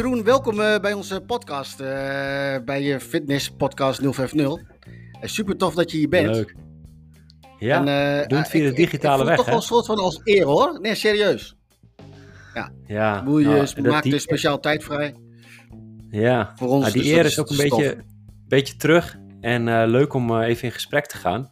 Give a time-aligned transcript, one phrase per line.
[0.00, 1.86] Jeroen, welkom uh, bij onze podcast, uh,
[2.64, 4.40] bij je Fitness Podcast 050.
[4.40, 4.54] Uh,
[5.20, 6.26] super tof dat je hier bent.
[6.26, 6.54] Leuk.
[7.58, 9.36] Ja, en, doe het via de digitale ik, weg.
[9.36, 10.78] toch wel een soort van als eer hoor.
[10.80, 11.56] Nee, serieus.
[12.54, 14.14] Ja, ja Boel, je nou, maakt die...
[14.14, 15.14] er speciaal tijd vrij.
[16.10, 16.80] Ja, voor ons.
[16.80, 18.04] Nou, die dus eer is ook een beetje,
[18.48, 19.18] beetje terug.
[19.40, 21.50] En leuk om even in gesprek te gaan.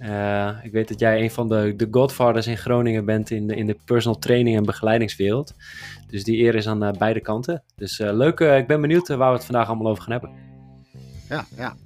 [0.00, 3.54] Uh, ik weet dat jij een van de, de godfathers in Groningen bent in de,
[3.54, 5.54] in de personal training en begeleidingswereld.
[6.06, 7.62] Dus die eer is aan uh, beide kanten.
[7.76, 10.30] Dus uh, leuk, ik ben benieuwd waar we het vandaag allemaal over gaan hebben.
[11.28, 11.76] Ja, ja.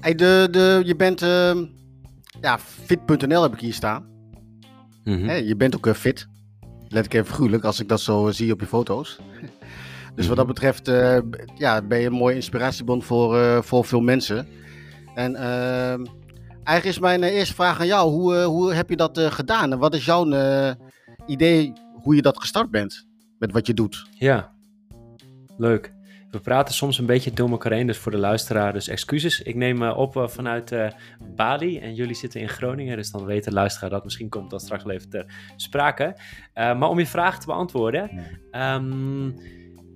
[0.00, 1.64] Hey, de, de, je bent, ehm,
[2.40, 4.08] ja, fit.nl heb ik hier staan.
[5.04, 5.28] Mm -hmm.
[5.28, 6.28] hey, je bent ook fit.
[6.88, 9.20] Let ik even figuurlijk als ik dat zo zie op je foto's.
[10.14, 10.54] Dus wat dat mhm.
[10.54, 10.86] betreft
[11.56, 14.46] ja, ben je een mooie inspiratiebron voor, voor veel mensen.
[15.14, 16.04] En ehm,
[16.70, 18.10] Eigenlijk is mijn eh, eerste vraag aan jou.
[18.10, 19.72] Hoe, eh, hoe heb je dat eh, gedaan?
[19.72, 20.26] En wat is jouw
[21.26, 21.72] idee
[22.02, 23.06] hoe je dat gestart bent
[23.38, 24.06] met wat je doet?
[24.10, 24.52] Ja,
[25.56, 25.92] leuk.
[26.30, 29.42] We praten soms een beetje door elkaar heen, dus voor de luisteraar, dus excuses.
[29.42, 30.74] Ik neem op vanuit
[31.34, 34.04] Bali en jullie zitten in Groningen, dus dan weet de luisteraar dat.
[34.04, 36.16] Misschien komt dat straks wel even ter sprake.
[36.54, 38.10] maar om je vraag te beantwoorden.
[38.52, 39.34] Um,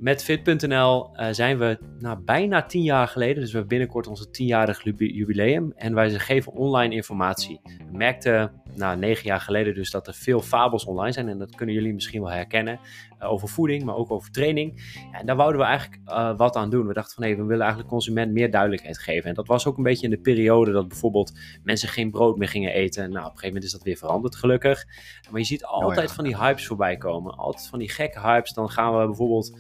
[0.01, 4.31] met Fit.nl eh, zijn we nou, bijna tien jaar geleden, dus we hebben binnenkort onze
[4.31, 5.73] tienjarig jubileum.
[5.77, 7.61] En wij geven online informatie.
[7.63, 11.29] We merkten nou, negen jaar geleden dus dat er veel fabels online zijn.
[11.29, 12.79] En dat kunnen jullie misschien wel herkennen.
[13.25, 14.93] Over voeding, maar ook over training.
[15.13, 16.87] Ja, en daar wouden we eigenlijk uh, wat aan doen.
[16.87, 19.29] We dachten van hé, hey, we willen eigenlijk consument meer duidelijkheid geven.
[19.29, 22.49] En dat was ook een beetje in de periode dat bijvoorbeeld mensen geen brood meer
[22.49, 23.03] gingen eten.
[23.03, 24.85] Nou, op een gegeven moment is dat weer veranderd gelukkig.
[25.31, 26.15] Maar je ziet altijd oh ja.
[26.15, 27.37] van die hypes voorbij komen.
[27.37, 28.53] Altijd van die gekke hypes.
[28.53, 29.59] Dan gaan we bijvoorbeeld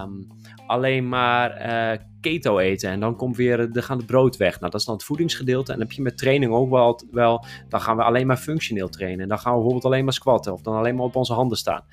[0.00, 0.26] Um,
[0.66, 4.60] alleen maar uh, keto eten en dan komt weer de, gaan het brood weg.
[4.60, 5.72] Nou, dat is dan het voedingsgedeelte.
[5.72, 8.88] En dan heb je met training ook wel, wel, dan gaan we alleen maar functioneel
[8.88, 9.20] trainen.
[9.20, 11.58] En dan gaan we bijvoorbeeld alleen maar squatten of dan alleen maar op onze handen
[11.58, 11.84] staan.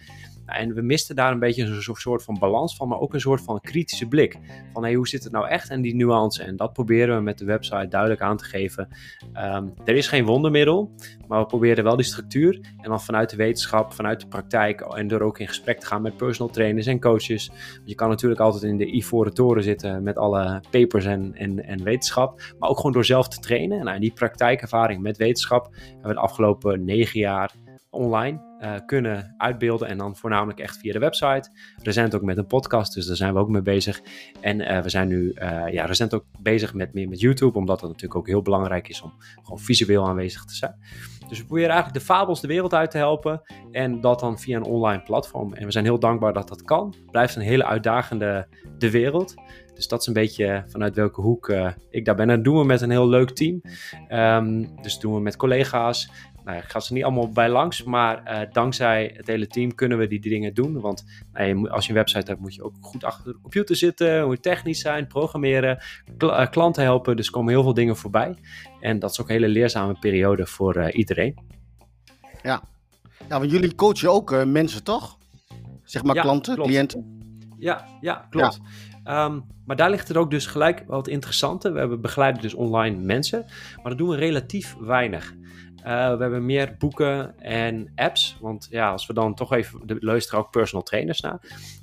[0.53, 3.41] En we misten daar een beetje een soort van balans van, maar ook een soort
[3.41, 4.37] van kritische blik.
[4.73, 6.43] Van hey, hoe zit het nou echt en die nuance?
[6.43, 8.87] En dat proberen we met de website duidelijk aan te geven.
[9.35, 10.91] Um, er is geen wondermiddel,
[11.27, 12.59] maar we proberen wel die structuur.
[12.81, 16.01] En dan vanuit de wetenschap, vanuit de praktijk en door ook in gesprek te gaan
[16.01, 17.51] met personal trainers en coaches.
[17.85, 21.83] Je kan natuurlijk altijd in de ivoren toren zitten met alle papers en, en, en
[21.83, 22.41] wetenschap.
[22.59, 23.83] Maar ook gewoon door zelf te trainen.
[23.83, 27.51] Nou, en die praktijkervaring met wetenschap hebben we de afgelopen negen jaar
[27.89, 29.87] online uh, kunnen uitbeelden.
[29.87, 31.49] En dan voornamelijk echt via de website.
[31.81, 34.01] Recent ook met een podcast, dus daar zijn we ook mee bezig.
[34.41, 37.81] En uh, we zijn nu uh, ja, recent ook bezig met meer met YouTube, omdat
[37.81, 39.13] het natuurlijk ook heel belangrijk is om
[39.43, 40.75] gewoon visueel aanwezig te zijn.
[41.27, 43.41] Dus we proberen eigenlijk de fabels de wereld uit te helpen.
[43.71, 45.53] En dat dan via een online platform.
[45.53, 46.85] En we zijn heel dankbaar dat dat kan.
[46.85, 48.47] Het blijft een hele uitdagende
[48.77, 49.33] de wereld.
[49.73, 51.53] Dus dat is een beetje vanuit welke hoek
[51.89, 52.29] ik daar ben.
[52.29, 53.61] En dat doen we met een heel leuk team.
[54.09, 56.11] Um, dus doen we met collega's
[56.45, 59.97] nou, ik ga ze niet allemaal bij langs, maar uh, dankzij het hele team kunnen
[59.97, 60.79] we die dingen doen.
[60.79, 64.25] Want nou, als je een website hebt, moet je ook goed achter de computer zitten,
[64.25, 65.83] moet technisch zijn, programmeren,
[66.17, 67.15] kl uh, klanten helpen.
[67.15, 68.35] Dus er komen heel veel dingen voorbij.
[68.79, 71.37] En dat is ook een hele leerzame periode voor uh, iedereen.
[72.43, 72.63] Ja.
[73.29, 75.17] ja, want jullie coachen ook mensen, toch?
[75.83, 76.69] Zeg maar ja, klanten, klopt.
[76.69, 77.21] cliënten.
[77.57, 78.59] Ja, ja klopt.
[79.03, 79.25] Ja.
[79.25, 81.71] Um, maar daar ligt er ook dus gelijk wat interessante.
[81.71, 83.45] We hebben begeleiden dus online mensen,
[83.75, 85.33] maar dat doen we relatief weinig.
[85.83, 88.37] Uh, we hebben meer boeken en apps.
[88.41, 91.39] Want ja, als we dan toch even de, luisteren ook personal trainers naar.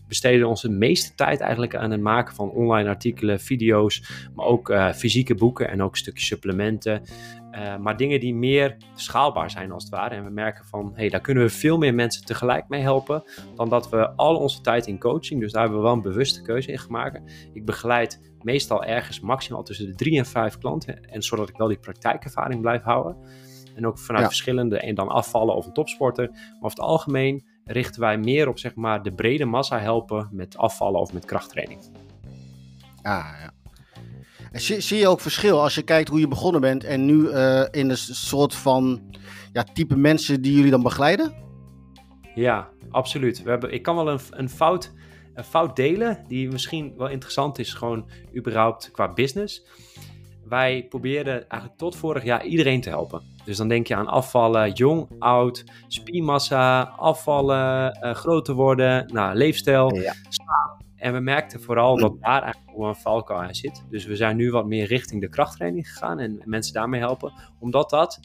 [0.08, 4.28] Besteden onze meeste tijd eigenlijk aan het maken van online artikelen, video's.
[4.34, 7.02] Maar ook uh, fysieke boeken en ook stukjes supplementen.
[7.52, 10.14] Uh, maar dingen die meer schaalbaar zijn als het ware.
[10.14, 13.22] En we merken van, hey, daar kunnen we veel meer mensen tegelijk mee helpen.
[13.54, 15.40] Dan dat we al onze tijd in coaching.
[15.40, 17.48] Dus daar hebben we wel een bewuste keuze in gemaakt.
[17.52, 21.04] Ik begeleid meestal ergens maximaal tussen de drie en vijf klanten.
[21.04, 23.16] En zodat ik wel die praktijkervaring blijf houden.
[23.80, 26.28] En ook vanuit verschillende, en dan afvallen of een topsporter.
[26.30, 30.56] Maar over het algemeen richten wij meer op zeg maar, de brede massa helpen met
[30.56, 31.80] afvallen of met krachttraining.
[33.02, 33.52] Ah, ja.
[34.52, 37.14] En zie, zie, je ook verschil als je kijkt hoe je begonnen bent en nu
[37.14, 39.00] uh, in een soort van
[39.52, 41.34] ja, type mensen die jullie dan begeleiden?
[42.34, 43.42] Ja, absoluut.
[43.42, 44.92] We hebben, ik kan wel een, een, fout,
[45.34, 49.64] een fout delen die misschien wel interessant is, gewoon überhaupt qua business
[50.50, 53.22] wij probeerden eigenlijk tot vorig jaar iedereen te helpen.
[53.44, 59.94] Dus dan denk je aan afvallen, jong, oud, spiermassa, afvallen, uh, groter worden, nou, leefstijl,
[59.94, 60.14] ja.
[60.96, 63.84] En we merkten vooral dat daar eigenlijk een valkuil aan zit.
[63.90, 67.32] Dus we zijn nu wat meer richting de krachttraining gegaan en mensen daarmee helpen.
[67.58, 68.20] Omdat dat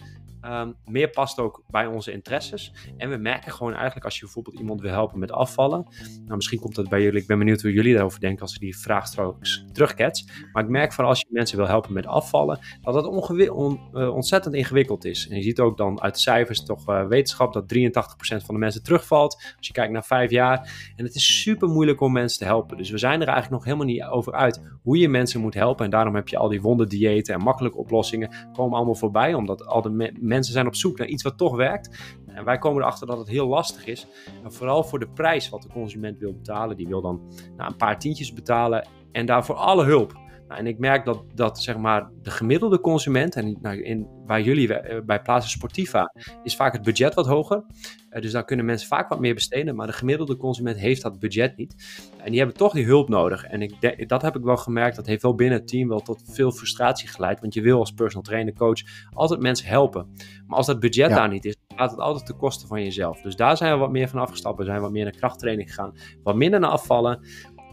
[0.45, 2.73] ehm, meer past ook bij onze interesses.
[2.97, 5.87] En we merken gewoon eigenlijk als je bijvoorbeeld iemand wil helpen met afvallen.
[6.25, 7.21] Nou, misschien komt dat bij jullie.
[7.21, 10.31] Ik ben benieuwd hoe jullie daarover denken als je die vraag straks terugketst.
[10.53, 14.55] Maar ik merk van als je mensen wil helpen met afvallen, dat dat uh, ontzettend
[14.55, 15.27] ingewikkeld is.
[15.29, 18.83] En je ziet ook dan uit cijfers toch uh, wetenschap dat 83% van de mensen
[18.83, 19.33] terugvalt.
[19.57, 20.93] Als je kijkt naar vijf jaar.
[20.95, 22.77] En het is super moeilijk om mensen te helpen.
[22.77, 25.85] Dus we zijn er eigenlijk nog helemaal niet over uit hoe je mensen moet helpen.
[25.85, 29.33] En daarom heb je al die wonderdiëten en makkelijke oplossingen komen allemaal voorbij.
[29.33, 32.15] Omdat al de mensen zijn op zoek naar iets wat toch werkt.
[32.27, 34.07] En wij komen erachter dat het heel lastig is.
[34.43, 36.77] En vooral voor de prijs wat de consument wil betalen.
[36.77, 37.21] Die wil dan
[37.57, 40.23] nou, een paar tientjes betalen en daarvoor alle hulp.
[40.47, 44.41] Nou, en ik merk dat, dat zeg maar, de gemiddelde consument, en nou, in, bij
[44.41, 46.13] jullie eh, bij Plaza Sportiva,
[46.43, 47.63] is vaak het budget wat hoger.
[48.09, 51.19] Uh, dus daar kunnen mensen vaak wat meer besteden, maar de gemiddelde consument heeft dat
[51.19, 51.75] budget niet.
[52.17, 53.45] En die hebben toch die hulp nodig.
[53.45, 56.21] En ik dat heb ik wel gemerkt, dat heeft wel binnen het team wel tot
[56.25, 57.39] veel frustratie geleid.
[57.39, 58.81] Want je wil als personal trainer, coach,
[59.13, 60.07] altijd mensen helpen.
[60.47, 63.21] Maar als dat budget daar niet is, gaat het altijd ten koste van jezelf.
[63.21, 64.57] Dus daar zijn we wat meer van afgestapt.
[64.57, 67.19] We zijn wat meer naar krachttraining gegaan, wat minder naar afvallen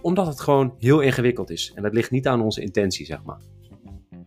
[0.02, 1.72] omdat het gewoon heel ingewikkeld is.
[1.74, 3.40] En dat ligt niet aan onze intentie, zeg maar.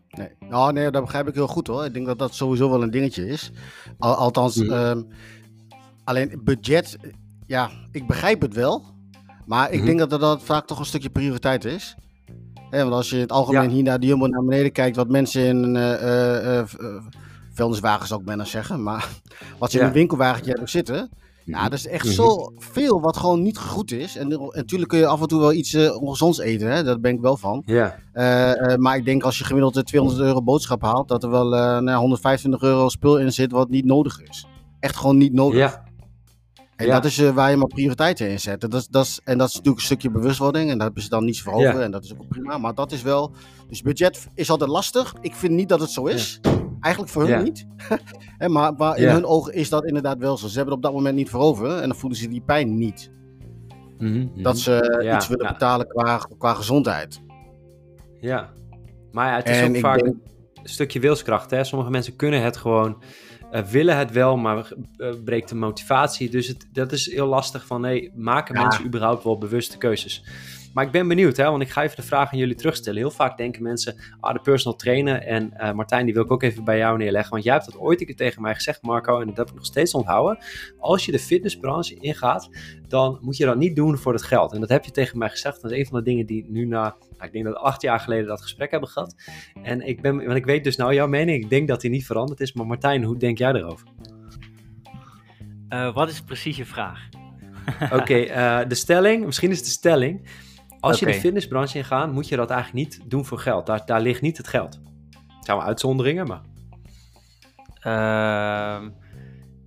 [0.09, 1.85] Nee, nou, nee dat begrijp ik heel goed hoor.
[1.85, 3.51] Ik denk dat dat sowieso wel een dingetje is.
[3.97, 5.07] althans, mm.
[6.03, 6.97] alleen budget,
[7.47, 8.93] ja, ik begrijp het wel.
[9.45, 9.85] Maar ik mhm.
[9.85, 11.95] denk dat dat vaak toch een stukje prioriteit is.
[12.69, 15.45] want als je in het algemeen hier naar de Jumbo naar beneden kijkt, wat mensen
[15.45, 16.63] in uh, uh,
[17.53, 19.09] vuilniswagens ook bijna zeggen, maar
[19.59, 21.09] wat ze in een winkelwagentje hebben zitten,
[21.45, 22.13] ja, dat is echt mhm.
[22.13, 24.17] zo veel wat gewoon niet goed is.
[24.17, 26.83] En, natuurlijk kun je af en toe wel iets uh, ongezonds eten, hè?
[26.83, 27.63] daar ben ik wel van.
[27.65, 27.95] Ja.
[28.13, 31.49] Uh, uh, maar ik denk als je gemiddeld 200 euro boodschap haalt, dat er wel
[31.81, 34.47] nou, 125 euro spul in zit wat niet nodig is.
[34.79, 35.57] Echt gewoon niet nodig.
[35.57, 35.83] Ja.
[36.75, 38.61] En dat is waar je maar prioriteiten in zet.
[38.61, 40.69] Dat is, dat is, en dat is natuurlijk een stukje bewustwording.
[40.69, 41.81] En daar hebben ze dan niets voor over.
[41.81, 42.57] En dat is ook prima.
[42.57, 43.31] Maar dat is wel.
[43.67, 45.13] Dus budget is altijd lastig.
[45.21, 46.39] Ik vind niet dat het zo is.
[46.85, 47.67] Eigenlijk voor hun niet.
[48.53, 50.47] maar, maar in hun ogen is dat inderdaad wel zo.
[50.47, 52.77] Ze hebben het op dat moment niet voor over en dan voelen ze die pijn
[52.77, 53.11] niet.
[53.97, 54.63] Mhm, dat mhm.
[54.63, 57.21] ze iets willen betalen qua, qua gezondheid.
[58.19, 58.49] Ja,
[59.11, 60.21] maar ja, het is ook vaak een
[60.63, 61.51] stukje wilskracht.
[61.51, 61.63] Hè?
[61.63, 63.03] Sommige mensen kunnen het gewoon,
[63.55, 66.29] uh, willen het wel, maar uh, breekt de motivatie.
[66.29, 70.23] Dus het, dat is heel lastig van, nee, maken mensen überhaupt wel bewuste keuzes?
[70.75, 72.99] Maar ik ben benieuwd, hè, want ik ga even de vraag aan jullie terugstellen.
[72.99, 75.21] Heel vaak denken mensen, ah, de personal trainer.
[75.21, 77.31] En uh, Martijn, die wil ik ook even bij jou neerleggen.
[77.31, 79.55] Want jij hebt dat ooit een keer tegen mij gezegd, Marco, en dat heb ik
[79.55, 80.43] nog steeds onthouden.
[80.79, 82.49] Als je de fitnessbranche ingaat,
[82.87, 84.53] dan moet je dat niet doen voor het geld.
[84.53, 85.61] En dat heb je tegen mij gezegd.
[85.61, 87.99] Dat is een van de dingen die nu na, nou, ik denk dat acht jaar
[87.99, 89.15] geleden dat gesprek hebben gehad.
[89.63, 91.43] En ik ben, want ik weet dus nou jouw mening.
[91.43, 92.53] Ik denk dat die niet veranderd is.
[92.53, 93.87] Maar Martijn, hoe denk jij erover?
[95.69, 97.09] Uh, wat is precies je vraag?
[97.91, 100.29] Oké, uh, de stelling, misschien is het de stelling.
[100.79, 103.65] Als je de fitnessbranche ingaat, moet je dat eigenlijk niet doen voor geld.
[103.65, 104.73] Daar, daar ligt niet het geld.
[105.35, 106.41] Het zijn wel uitzonderingen, maar...
[107.79, 108.89] Uh,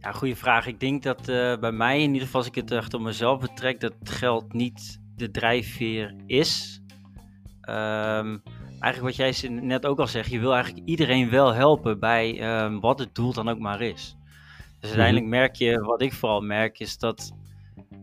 [0.00, 0.66] ja, goede vraag.
[0.66, 3.40] Ik denk dat uh, bij mij, in ieder geval als ik het echt op mezelf
[3.40, 6.77] betrek, dat geld niet de drijfveer is.
[7.68, 8.42] Um,
[8.80, 12.80] eigenlijk wat jij net ook al zegt, je wil eigenlijk iedereen wel helpen bij um,
[12.80, 14.16] wat het doel dan ook maar is.
[14.80, 15.36] Dus uiteindelijk mhm.
[15.36, 17.32] merk je, wat ik vooral merk, is dat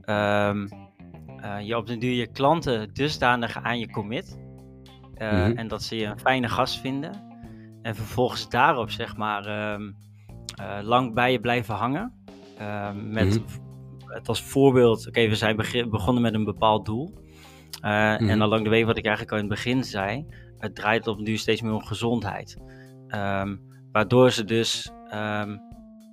[0.05, 0.69] um,
[1.39, 4.39] uh, je op den duur je klanten dusdanig aan je commit.
[5.17, 7.23] Uh, mm En dat ze je een fijne gast vinden.
[7.81, 12.13] En vervolgens daarop, zeg maar, uh, lang bij je blijven hangen.
[12.57, 13.63] Ehm, met mm
[14.15, 15.55] het als voorbeeld, oké, we zijn
[15.89, 17.13] begonnen met een bepaald doel.
[17.81, 20.25] Mm En along de weg, wat ik eigenlijk al in het begin zei,
[20.57, 22.57] het draait op nu steeds meer om gezondheid.
[23.09, 24.91] Um, waardoor ze dus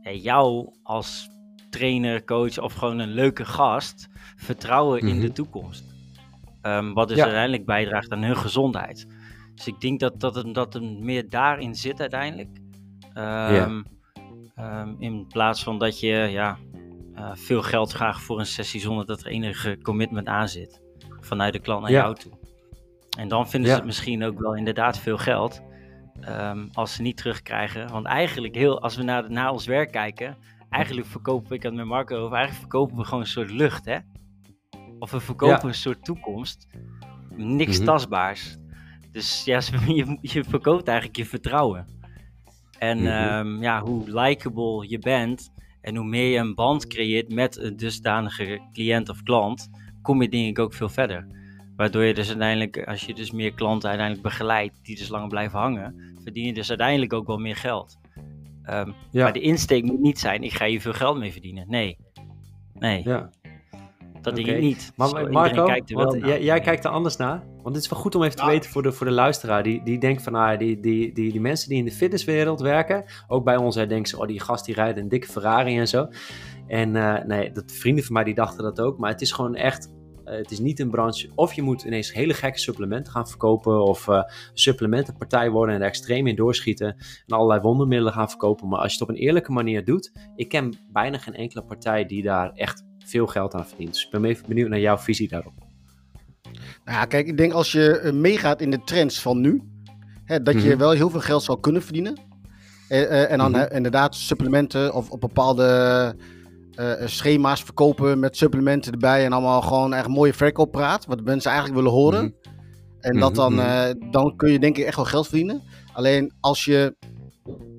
[0.02, 1.28] jou als
[1.70, 5.34] trainer, coach of gewoon een leuke gast vertrouwen in de mhm.
[5.34, 5.84] toekomst.
[6.62, 9.06] Um, wat dus uiteindelijk bijdraagt aan hun gezondheid.
[9.54, 12.60] Dus ik denk dat, dat, het, dat het meer daarin zit uiteindelijk.
[14.98, 16.58] In plaats van dat je ja,
[17.14, 20.81] uh, veel geld graag voor een sessie zonder dat er enige commitment aan zit.
[21.24, 22.32] Vanuit de klant naar jou toe.
[23.18, 25.62] En dan vinden ze het misschien ook wel inderdaad veel geld.
[26.72, 27.90] als ze niet terugkrijgen.
[27.90, 30.36] Want eigenlijk, heel, als we naar, naar ons werk kijken,
[30.70, 33.98] eigenlijk verkopen ik het met Marco over, eigenlijk verkopen we gewoon een soort lucht, hè?
[34.98, 36.66] Of we verkopen een soort toekomst.
[37.36, 37.86] Niks mhm.
[37.86, 38.56] tastbaars.
[39.12, 41.86] Dus ja, je, je verkoopt eigenlijk je vertrouwen.
[42.78, 43.06] En mhm.
[43.06, 47.76] ehm, ja, hoe likable je bent en hoe meer je een band creëert met een
[47.76, 49.70] dusdanige cliënt of klant,
[50.02, 51.26] kom je denk ik ook veel verder.
[51.76, 55.58] Waardoor je dus uiteindelijk, als je dus meer klanten uiteindelijk begeleidt, die dus langer blijven
[55.58, 57.98] hangen, verdien je dus uiteindelijk ook wel meer geld.
[58.62, 61.64] Ehm, maar de insteek moet niet zijn, ik ga je veel geld mee verdienen.
[61.68, 61.98] Nee.
[62.74, 63.02] Nee.
[63.04, 63.30] Ja.
[64.22, 64.92] Dat denk ik niet.
[64.96, 67.42] Maar Marco, kijkt er wel jij, jij, kijkt er anders naar.
[67.62, 69.62] Want het is wel goed om even te weten voor de, voor de luisteraar.
[69.62, 73.04] Die, die denkt van, ah, die, die, die, die mensen die in de fitnesswereld werken.
[73.28, 75.88] Ook bij ons, hè, denken ze, oh, die gast die rijdt een dikke Ferrari en
[75.88, 76.08] zo.
[76.66, 78.98] En uh, nee, dat, vrienden van mij die dachten dat ook.
[78.98, 79.92] Maar het is gewoon echt
[80.24, 81.30] uh, het is niet een branche.
[81.34, 83.84] Of je moet ineens hele gekke supplementen gaan verkopen.
[83.84, 86.86] Of uh, supplementenpartij worden en er extreem in doorschieten.
[87.26, 88.68] En allerlei wondermiddelen gaan verkopen.
[88.68, 90.12] Maar als je het op een eerlijke manier doet.
[90.36, 93.92] Ik ken bijna geen enkele partij die daar echt veel geld aan verdient.
[93.92, 95.54] Dus ik ben even benieuwd naar jouw visie daarop.
[96.84, 99.62] Nou ja, kijk, ik denk als je meegaat in de trends van nu.
[100.24, 100.78] Hè, dat je Mhm.
[100.78, 102.20] wel heel veel geld zou kunnen verdienen.
[102.88, 103.60] Eh, eh, en dan Mhm.
[103.60, 106.16] hè, inderdaad supplementen of op bepaalde
[106.74, 109.24] eh, schema's verkopen met supplementen erbij.
[109.24, 111.06] En allemaal gewoon echt mooie verkooppraat.
[111.06, 112.24] Wat mensen eigenlijk willen horen.
[112.24, 112.50] Mhm.
[113.00, 113.66] En dat Mhm, dan, mhm.
[113.66, 115.62] eh, dan kun je denk ik echt wel geld verdienen.
[115.92, 116.96] Alleen als je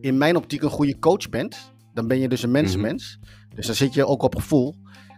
[0.02, 3.20] in mijn optiek een goede coach bent, dan ben je dus een mensenmens.
[3.56, 4.76] Dus dan zit je ook op gevoel.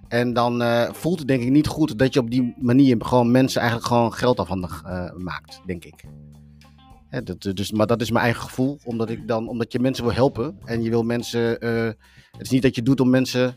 [0.07, 3.31] En dan eh, voelt het denk ik niet goed dat je op die manier gewoon
[3.31, 6.03] mensen eigenlijk gewoon geld afhandig eh, maakt, denk ik.
[7.09, 10.03] Hè, dat, dus, maar dat is mijn eigen gevoel, omdat, ik dan, omdat je mensen
[10.03, 10.57] wil helpen.
[10.65, 11.85] En je wil mensen, eh,
[12.31, 13.55] het is niet dat je doet om mensen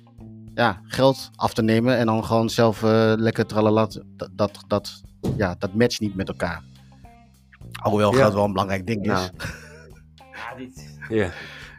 [0.58, 4.02] ja, geld af te nemen en dan gewoon zelf eh, lekker tralalat.
[4.16, 5.02] Dat, dat, dat,
[5.36, 6.62] ja, dat matcht niet met elkaar.
[7.82, 8.18] Alhoewel Ja.
[8.18, 9.30] geld wel een belangrijk ding is.
[10.32, 10.98] Ja, dit...
[11.08, 11.30] ja.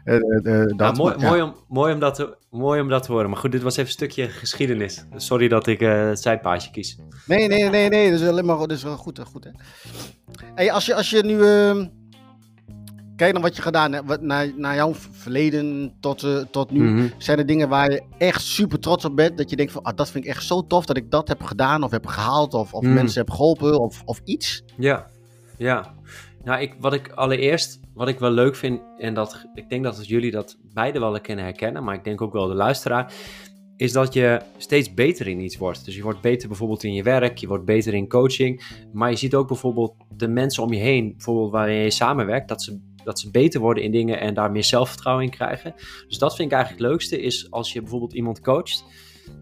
[0.04, 1.28] Eh, eh, Nou, dat, mooi, maar ja.
[1.30, 3.30] mooi, om, mooi, om dat te, mooi om dat te horen.
[3.30, 5.04] Maar goed, dit was even een stukje geschiedenis.
[5.16, 6.98] Sorry dat ik eh, het zijpaadje kies.
[7.26, 9.50] Nee, nee, nee, nee, dat is alleen maar dat is wel goed, goed hè.
[10.54, 11.38] Hey, als je, als je nu
[13.20, 16.80] kijkt naar wat je gedaan hebt, wat, naar, naar jouw verleden tot, eh, tot nu,
[16.90, 17.06] Mhm.
[17.18, 19.96] zijn er dingen waar je echt super trots op bent, dat je denkt van, ah,
[19.96, 22.74] dat vind ik echt zo tof dat ik dat heb gedaan of heb gehaald of,
[22.74, 22.92] of Mm.
[22.92, 24.62] mensen heb geholpen of, of iets?
[24.76, 25.06] Ja,
[25.58, 25.94] ja.
[26.44, 30.06] Nou, ik, wat ik allereerst, wat ik wel leuk vind, en dat ik denk dat
[30.08, 33.12] jullie dat beide wel kunnen herkennen, maar ik denk ook wel de luisteraar,
[33.76, 35.84] is dat je steeds beter in iets wordt.
[35.84, 38.62] Dus je wordt beter bijvoorbeeld in je werk, je wordt beter in coaching,
[38.92, 42.62] maar je ziet ook bijvoorbeeld de mensen om je heen, bijvoorbeeld waarin je samenwerkt, dat
[42.62, 45.74] ze, dat ze beter worden in dingen en daar meer zelfvertrouwen in krijgen.
[46.08, 48.84] Dus dat vind ik eigenlijk het leukste, is als je bijvoorbeeld iemand coacht,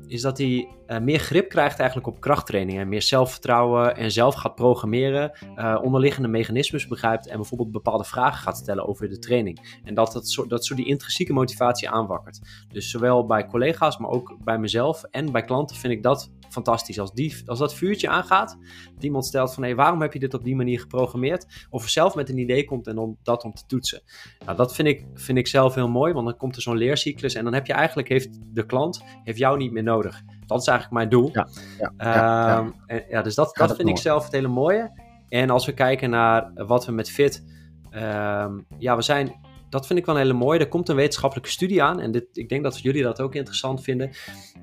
[0.07, 4.35] is dat hij eh, meer grip krijgt eigenlijk op krachttraining en meer zelfvertrouwen en zelf
[4.35, 9.81] gaat programmeren, eh, onderliggende mechanismes begrijpt en bijvoorbeeld bepaalde vragen gaat stellen over de training.
[9.85, 12.41] En dat dat zo, dat zo die intrinsieke motivatie aanwakkert.
[12.69, 16.99] Dus zowel bij collega's, maar ook bij mezelf en bij klanten vind ik dat fantastisch.
[16.99, 18.59] Als, die, als dat vuurtje aangaat,
[18.95, 21.67] dat iemand stelt van hé, waarom heb je dit op die manier geprogrammeerd?
[21.71, 24.03] Of zelf met een idee komt en om dat om te toetsen.
[24.45, 27.35] Nou, dat vind ik, vind ik zelf heel mooi, want dan komt er zo'n leercyclus
[27.35, 30.23] en dan heb je eigenlijk, heeft de klant heeft jou niet meer nodig.
[30.47, 31.31] Dat is eigenlijk mijn doel.
[31.33, 32.57] Ja, ja, ja.
[32.57, 35.07] Ehm, en, ja dus dat, dat vind ik zelf het hele mooie.
[35.29, 37.45] En als we kijken naar wat we met Fit.
[37.91, 39.47] ehm, ja, we zijn.
[39.71, 40.59] Dat vind ik wel een hele mooie.
[40.59, 42.01] Er komt een wetenschappelijke studie aan.
[42.01, 44.11] En dit, ik denk dat jullie dat ook interessant vinden.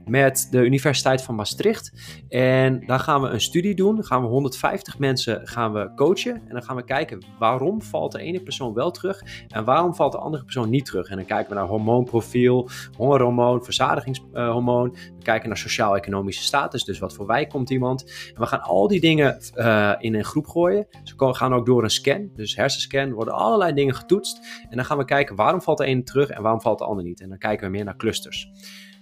[0.05, 1.91] Met de Universiteit van Maastricht.
[2.29, 3.95] En daar gaan we een studie doen.
[3.95, 6.33] Dan gaan we 150 mensen gaan we coachen.
[6.33, 9.21] En dan gaan we kijken waarom valt de ene persoon wel terug.
[9.47, 11.09] En waarom valt de andere persoon niet terug.
[11.09, 14.91] En dan kijken we naar hormoonprofiel, hongerhormoon, verzadigingshormoon.
[14.91, 16.83] We kijken naar sociaal-economische status.
[16.83, 18.03] Dus wat voor wijk komt iemand.
[18.35, 20.87] We gaan al die dingen eh, in een groep gooien.
[21.03, 24.39] Ze gaan ook door een scan, dus hersenscan, worden allerlei dingen getoetst.
[24.69, 27.03] En dan gaan we kijken waarom valt de ene terug en waarom valt de ander
[27.03, 27.21] niet.
[27.21, 28.49] En dan kijken we meer naar clusters.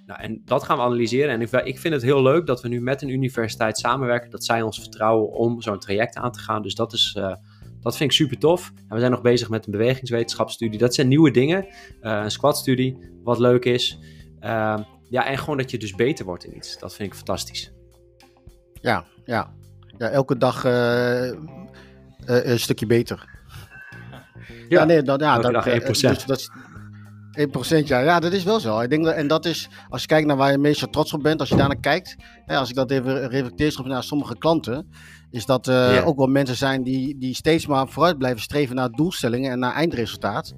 [0.05, 1.29] Nou, en dat gaan we analyseren.
[1.33, 4.29] En ik, vind het heel leuk dat we nu met een universiteit samenwerken.
[4.29, 6.61] Dat zij ons vertrouwen om zo'n traject aan te gaan.
[6.61, 7.15] Dus dat is.
[7.19, 7.35] eh,
[7.83, 8.71] dat vind ik super tof.
[8.75, 10.79] En we zijn nog bezig met een bewegingswetenschapsstudie.
[10.79, 11.65] Dat zijn nieuwe dingen.
[12.01, 13.99] Eh, een squatstudie, wat leuk is.
[14.39, 16.77] Ehm, ja, en gewoon dat je dus beter wordt in iets.
[16.79, 17.73] Dat vind ik fantastisch.
[18.81, 19.53] Ja, ja.
[19.97, 21.27] ja elke dag eh,
[22.25, 23.32] een stukje beter.
[24.73, 25.85] Ja, nee, dat, ja, dat, dag eh, 1%.
[25.85, 26.49] dus dat is
[27.83, 27.99] 1%, ja.
[27.99, 28.79] ja, dat is wel zo.
[28.79, 31.23] Ik denk dat, en dat is, als je kijkt naar waar je meestal trots op
[31.23, 32.15] bent, als je daarnaar kijkt,
[32.45, 34.87] hè, als ik dat even reflecteer naar sommige klanten,
[35.31, 36.01] is dat eh, Ja.
[36.03, 39.73] ook wel mensen zijn die, die steeds maar vooruit blijven streven naar doelstellingen en naar
[39.73, 40.53] eindresultaat.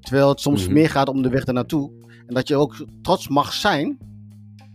[0.00, 0.72] Terwijl het soms Mhm.
[0.72, 1.90] meer gaat om de weg ernaartoe.
[2.26, 3.98] En dat je ook trots mag zijn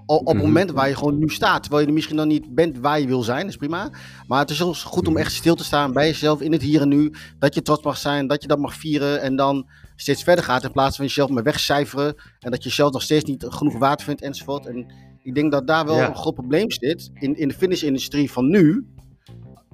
[0.06, 0.36] op Mhm.
[0.36, 1.62] het moment waar je gewoon nu staat.
[1.62, 3.90] Terwijl je er misschien nog niet bent waar je wil zijn, is prima.
[4.28, 5.22] Maar het is ook goed om Mhm.
[5.22, 7.14] echt stil te staan bij jezelf in het hier en nu.
[7.40, 9.22] Dat je trots mag zijn, dat je dat mag vieren.
[9.22, 12.16] En dan steeds verder gaat in plaats van jezelf maar wegcijferen.
[12.40, 14.66] En dat je jezelf nog steeds niet genoeg waard vindt enzovoort.
[14.66, 14.86] En
[15.24, 16.08] ik denk dat daar wel Ja.
[16.08, 18.86] een groot probleem zit in, in de fitnessindustrie van nu.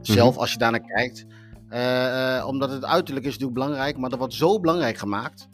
[0.01, 1.25] Zelf, als je daarnaar kijkt.
[1.69, 5.47] Eh, eh, omdat het uiterlijk is natuurlijk belangrijk, maar dat wordt zo belangrijk gemaakt.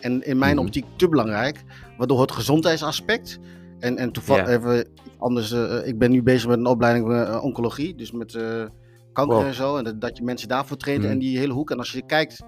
[0.00, 0.64] En in mijn Mhm.
[0.64, 1.62] optiek te belangrijk.
[1.98, 3.38] Waardoor het gezondheidsaspect.
[3.82, 4.52] En, en toevallig Ja.
[4.58, 4.86] even
[5.18, 5.52] anders.
[5.52, 7.94] eh, ik ben nu bezig met een opleiding eh, oncologie.
[7.94, 8.64] Dus met eh,
[9.12, 9.46] kanker Wow.
[9.46, 9.76] en zo.
[9.76, 11.02] En dat, dat je mensen daarvoor traint.
[11.02, 11.10] Mhm.
[11.10, 11.70] En die hele hoek.
[11.70, 12.42] En als je kijkt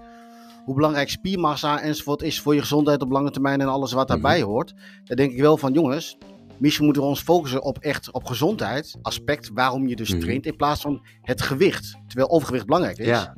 [0.65, 3.61] hoe belangrijk spiermassa enzovoort is voor je gezondheid op lange termijn.
[3.61, 4.47] En alles wat daarbij Mhm.
[4.49, 4.73] hoort.
[5.03, 6.17] Dan denk ik wel van jongens.
[6.57, 10.19] misschien moeten we ons focussen op echt op gezondheid, aspect waarom je dus mhm.
[10.19, 11.95] traint, in plaats van het gewicht.
[12.07, 13.05] Terwijl overgewicht belangrijk is.
[13.07, 13.35] Ja.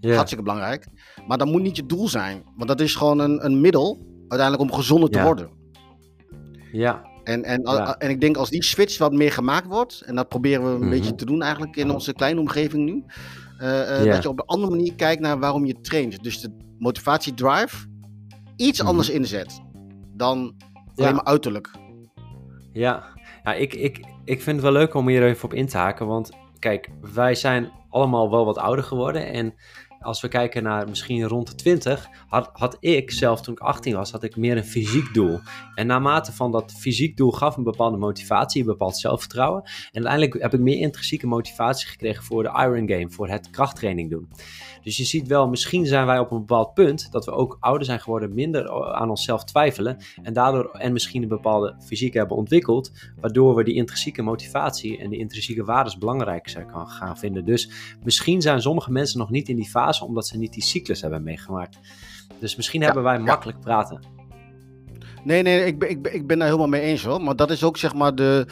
[0.00, 0.14] ja.
[0.14, 0.86] Hartstikke belangrijk.
[1.26, 2.42] Maar dat moet niet je doel zijn.
[2.56, 5.48] Want dat is gewoon een, een middel uiteindelijk om gezonder te worden.
[6.76, 7.06] Ja.
[7.24, 7.62] En, en,
[7.98, 10.80] en ik denk als die switch wat meer gemaakt wordt, en dat proberen we een
[10.80, 10.90] mhm.
[10.90, 13.04] beetje te doen eigenlijk in onze kleine omgeving nu,
[13.60, 16.22] uh, dat je op een andere manier kijkt naar waarom je traint.
[16.22, 17.86] Dus de motivatie drive
[18.56, 18.88] iets mhm.
[18.88, 19.60] anders inzet
[20.14, 20.54] dan
[20.94, 21.70] alleen maar uiterlijk.
[22.72, 23.04] Ja,
[23.44, 26.06] ja ik, ik, ik vind het wel leuk om hier even op in te haken.
[26.06, 29.32] Want kijk, wij zijn allemaal wel wat ouder geworden.
[29.32, 29.54] En
[30.06, 33.94] als we kijken naar misschien rond de 20, had, had ik zelf toen ik 18
[33.94, 35.38] was, had ik meer een fysiek doel.
[35.74, 39.62] En naarmate van dat fysiek doel gaf een bepaalde motivatie, een bepaald zelfvertrouwen.
[39.62, 44.10] En uiteindelijk heb ik meer intrinsieke motivatie gekregen voor de Iron Game, voor het krachttraining
[44.10, 44.28] doen.
[44.82, 47.86] Dus je ziet wel, misschien zijn wij op een bepaald punt dat we ook ouder
[47.86, 49.96] zijn geworden, minder aan onszelf twijfelen.
[50.22, 55.10] En daardoor en misschien een bepaalde fysiek hebben ontwikkeld, waardoor we die intrinsieke motivatie en
[55.10, 57.44] die intrinsieke waarden belangrijk zijn gaan vinden.
[57.44, 57.70] Dus
[58.04, 61.22] misschien zijn sommige mensen nog niet in die fase omdat ze niet die cyclus hebben
[61.22, 61.78] meegemaakt.
[62.38, 64.00] Dus misschien hebben wij makkelijk praten.
[65.24, 67.22] Nee, nee, ik ben, ik, ben, ik ben daar helemaal mee eens hoor.
[67.22, 68.46] Maar dat is ook zeg maar de,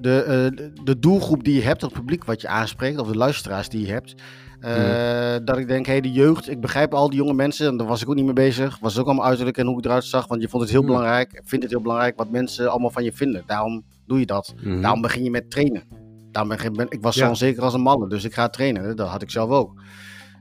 [0.00, 3.68] de, uh, de doelgroep die je hebt, het publiek wat je aanspreekt, of de luisteraars
[3.68, 4.14] die je hebt.
[4.60, 7.76] Uh, Dat ik denk, hé, hey, de jeugd, ik begrijp al die jonge mensen, en
[7.76, 8.78] daar was ik ook niet mee bezig.
[8.78, 10.86] Was ook allemaal uiterlijk en hoe ik eruit zag, want je vond het heel mm.
[10.86, 13.42] belangrijk, vindt het heel belangrijk wat mensen allemaal van je vinden.
[13.46, 14.54] Daarom doe je dat.
[14.62, 14.82] Mm.
[14.82, 15.82] Daarom begin je met trainen.
[16.30, 18.96] Daarom ben, ik was zo onzeker als een man, dus ik ga trainen.
[18.96, 19.82] Dat had ik zelf ook.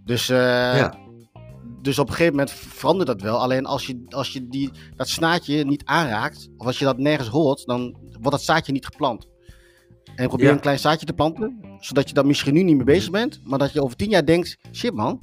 [0.07, 0.37] Dus, uh,
[0.77, 0.97] ja.
[1.81, 3.41] dus op een gegeven moment verandert dat wel.
[3.41, 7.27] Alleen als je, als je die, dat snaadje niet aanraakt, of als je dat nergens
[7.27, 9.27] hoort, dan wordt dat zaadje niet geplant.
[10.15, 13.11] En probeer een klein zaadje te planten, zodat je daar misschien nu niet mee bezig
[13.11, 15.19] bent, maar dat je over tien jaar denkt, shit man,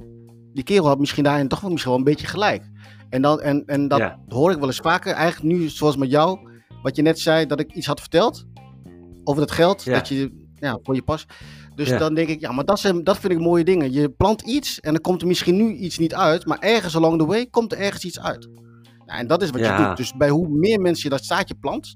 [0.53, 2.69] die kerel had misschien daarin toch wel misschien wel een beetje gelijk.
[3.09, 6.39] En, dan, en, en dat hoor ik wel eens vaker, eigenlijk nu zoals met jou,
[6.81, 8.45] wat je net zei, dat ik iets had verteld
[9.23, 11.25] over dat geld, dat je ja, voor je pas.
[11.75, 13.91] Dus dan denk ik, ja, maar dat, zijn, dat vind ik mooie dingen.
[13.91, 17.19] Je plant iets en dan komt er misschien nu iets niet uit, maar ergens along
[17.19, 18.49] the way komt er ergens iets uit.
[19.05, 19.97] Ja, en dat is wat je doet.
[19.97, 21.95] Dus bij hoe meer mensen je dat zaadje plant,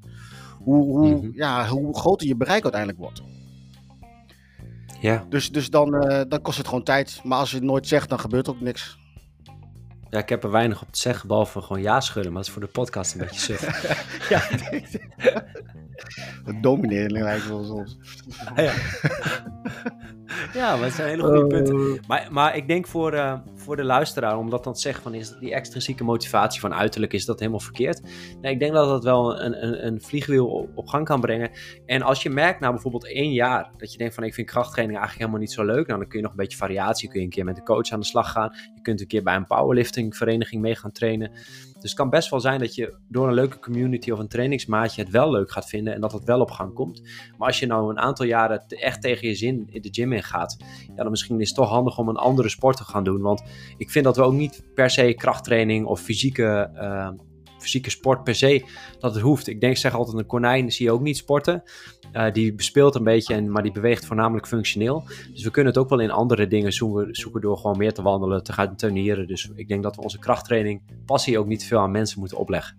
[0.58, 1.30] hoe, hoe, mhm.
[1.34, 3.22] ja, hoe groter je bereik uiteindelijk wordt.
[5.00, 5.26] Ja.
[5.30, 7.22] Dus, dus dan, uh, dan kost het gewoon tijd.
[7.24, 8.98] Maar als je het nooit zegt, dan gebeurt ook niks.
[10.10, 12.32] Ja, ik heb er weinig op te zeggen, behalve gewoon ja schudden.
[12.32, 13.62] Maar het is voor de podcast een beetje suf.
[14.30, 14.42] ja,
[16.46, 17.98] het domineren lijkt wel soms.
[18.56, 18.74] ja.
[20.54, 21.76] ja, maar het zijn hele goede punten.
[21.76, 22.00] Oh.
[22.08, 25.14] Maar, maar ik denk voor, uh, voor de luisteraar, om dat dan te zeggen van
[25.14, 28.02] is die extrinsieke motivatie van uiterlijk, is dat helemaal verkeerd?
[28.42, 31.52] Nee, ik denk dat dat wel een, een, een vliegwiel op, op, gang kan brengen.
[31.86, 35.00] En als je merkt na bijvoorbeeld één jaar, dat je denkt van ik vind krachttraining
[35.00, 37.26] eigenlijk helemaal niet zo leuk, nou, dan kun je nog een beetje variatie, kun je
[37.26, 38.54] een keer met de coach aan de slag gaan.
[38.76, 41.32] Je kunt een keer bij een powerlifting vereniging mee gaan trainen.
[41.80, 45.02] Dus het kan best wel zijn dat je door een leuke community of een trainingsmaatje
[45.02, 47.02] het wel leuk gaat vinden en dat het wel op gang komt.
[47.38, 50.24] Maar als je nou een aantal jaren echt tegen je zin in de gym in
[50.24, 50.58] gaat,
[50.96, 53.22] ja, dan misschien is het toch handig om een andere sport te gaan doen.
[53.22, 53.44] Want
[53.78, 57.10] ik vind dat we ook niet per se krachttraining of fysieke, uh,
[57.60, 58.66] fysieke sport per se
[59.00, 59.48] dat het hoeft.
[59.48, 61.64] Ik denk, zeg altijd, een konijn zie je ook niet sporten.
[62.14, 65.04] Uh, die bespeelt een beetje, en, maar die beweegt voornamelijk functioneel.
[65.34, 68.02] Dus we kunnen het ook wel in andere dingen zoeken, zoeken door gewoon meer te
[68.02, 69.28] wandelen, te gaan turnieren.
[69.28, 72.78] Dus ik denk dat we onze krachttraining, passie ook niet veel aan mensen moeten opleggen.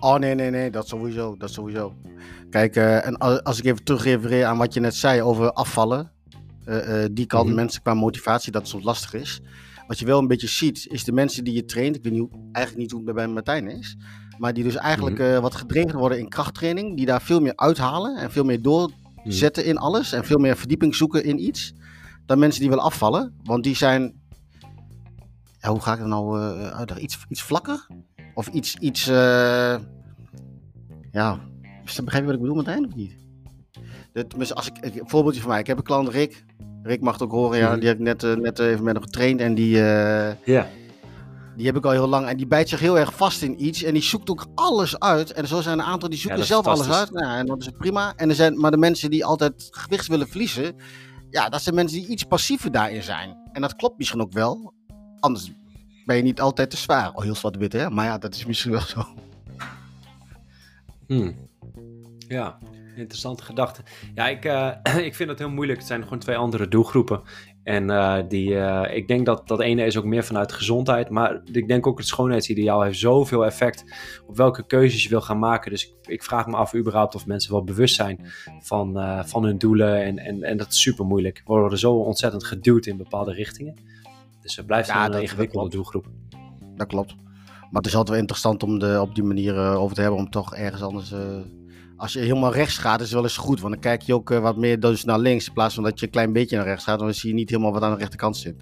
[0.00, 1.36] Oh nee, nee, nee, dat sowieso.
[1.36, 1.94] Dat sowieso.
[2.50, 6.12] Kijk, uh, en als ik even terugrefereer aan wat je net zei over afvallen.
[6.66, 9.40] Uh, die kan mm mensen qua motivatie, dat soms lastig is.
[9.90, 11.96] Wat je wel een beetje ziet, is de mensen die je traint.
[11.96, 13.96] Ik weet niet, eigenlijk niet hoe het bij Martijn is.
[14.38, 16.96] Maar die dus eigenlijk mm wat gedreven worden in krachttraining.
[16.96, 20.12] Die daar veel meer uithalen en veel meer doorzetten in alles.
[20.12, 21.72] En veel meer verdieping zoeken in iets.
[22.26, 23.34] Dan mensen die willen afvallen.
[23.42, 24.20] Want die zijn,
[25.60, 27.86] ja, hoe ga ik er nou uh, Iets, iets vlakker?
[28.34, 29.78] Of iets, iets uh,
[31.12, 31.40] ja,
[31.84, 33.16] begrijp je wat ik bedoel Martijn of niet?
[34.54, 35.60] Als ik, een voorbeeldje van mij.
[35.60, 36.44] Ik heb een klant Rick.
[36.82, 37.70] Rick mag het ook horen, ja.
[37.70, 37.78] Mhm.
[37.78, 39.40] Die heb ik net, uh, net even met hem getraind.
[39.40, 40.68] En die, uh, ja.
[41.56, 42.26] die heb ik al heel lang.
[42.26, 43.82] En die bijt zich heel erg vast in iets.
[43.82, 45.32] En die zoekt ook alles uit.
[45.32, 47.10] En zo zijn er een aantal die zoeken zelf alles uit.
[47.10, 48.12] Nou, en dat is prima.
[48.16, 50.74] En er zijn, maar de mensen die altijd gewicht willen verliezen.
[51.30, 53.36] Ja, dat zijn mensen die iets passiever daarin zijn.
[53.52, 54.74] En dat klopt misschien ook wel.
[55.20, 55.52] Anders
[56.04, 57.12] ben je niet altijd te zwaar.
[57.12, 57.90] Oh, heel zwart-wit, hè?
[57.90, 59.06] Maar ja, dat is misschien wel zo.
[61.06, 61.36] Hmm.
[62.18, 62.58] Ja,
[63.00, 63.82] interessante gedachte.
[64.14, 64.70] Ja, ik, uh,
[65.08, 65.78] ik vind het heel moeilijk.
[65.78, 67.20] Het zijn gewoon twee andere doelgroepen.
[67.62, 71.10] En uh, die, uh, ik denk dat dat ene is ook meer vanuit gezondheid.
[71.10, 73.84] Maar ik denk ook het schoonheidsideaal heeft zoveel effect
[74.26, 75.70] op welke keuzes je wil gaan maken.
[75.70, 78.26] Dus ik, ik vraag me af überhaupt of mensen wel bewust zijn
[78.60, 80.02] van, van hun doelen.
[80.02, 81.42] En, en, en dat is super moeilijk.
[81.46, 83.74] We worden zo ontzettend geduwd in bepaalde richtingen.
[84.42, 86.06] Dus het blijft ja, een ingewikkelde doelgroep.
[86.76, 87.14] Dat klopt.
[87.46, 90.20] Maar het is altijd wel interessant om de, op die manier over te hebben.
[90.20, 91.12] Om toch ergens anders
[92.00, 93.60] als je helemaal rechts gaat, is het wel eens goed.
[93.60, 95.46] Want dan kijk je ook wat meer dus naar links.
[95.46, 96.98] In plaats van dat je een klein beetje naar rechts gaat.
[96.98, 98.54] Dan zie je niet helemaal wat aan de rechterkant zit.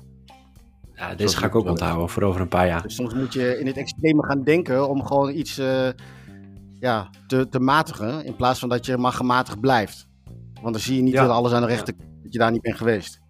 [0.94, 2.82] Ja, deze ga ik ook onthouden voor over een paar jaar.
[2.82, 5.56] Dus soms moet je in het extreme gaan denken om gewoon iets
[6.80, 8.24] ja, te, te matigen.
[8.24, 10.08] In plaats van dat je maar gematigd blijft.
[10.60, 12.76] Want dan zie je niet dat alles aan de rechter, dat je daar niet bent
[12.76, 13.20] geweest.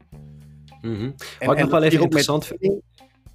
[0.80, 1.14] Mm -hmm.
[1.38, 2.80] Wat ik nog wel even interessant vind.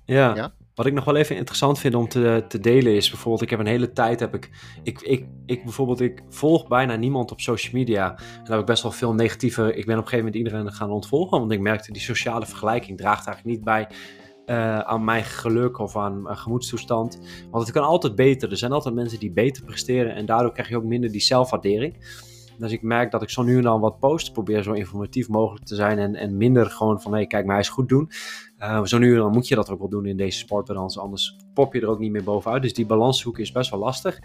[0.06, 0.36] Ja.
[0.36, 0.54] ja.
[0.76, 3.60] Wat ik nog wel even interessant vind om te, te delen is bijvoorbeeld, ik heb
[3.60, 4.50] een hele tijd heb ik,
[4.84, 8.10] ik, ik, ik bijvoorbeeld, ik volg bijna niemand op social media.
[8.10, 10.72] En daar heb ik best wel veel negatieve, ik ben op een gegeven moment iedereen
[10.72, 13.88] gaan ontvolgen, want ik merkte die sociale vergelijking draagt eigenlijk niet bij
[14.46, 17.20] uh, aan mijn geluk of aan mijn gemoedstoestand.
[17.52, 18.52] Want het kan altijd beter.
[18.52, 21.96] Er zijn altijd mensen die beter presteren en daardoor krijg je ook minder die zelfwaardering.
[22.58, 25.66] Dus ik merk dat ik zo nu en dan wat post, probeer zo informatief mogelijk
[25.66, 28.10] te zijn en, en minder gewoon van, hé, hey, kijk, mij eens goed doen.
[28.60, 31.38] Uh, zo nu en dan moet je dat ook wel doen in deze sportbalans, anders
[31.54, 32.62] pop je er ook niet meer bovenuit.
[32.62, 34.20] Dus die balans zoeken is best wel lastig.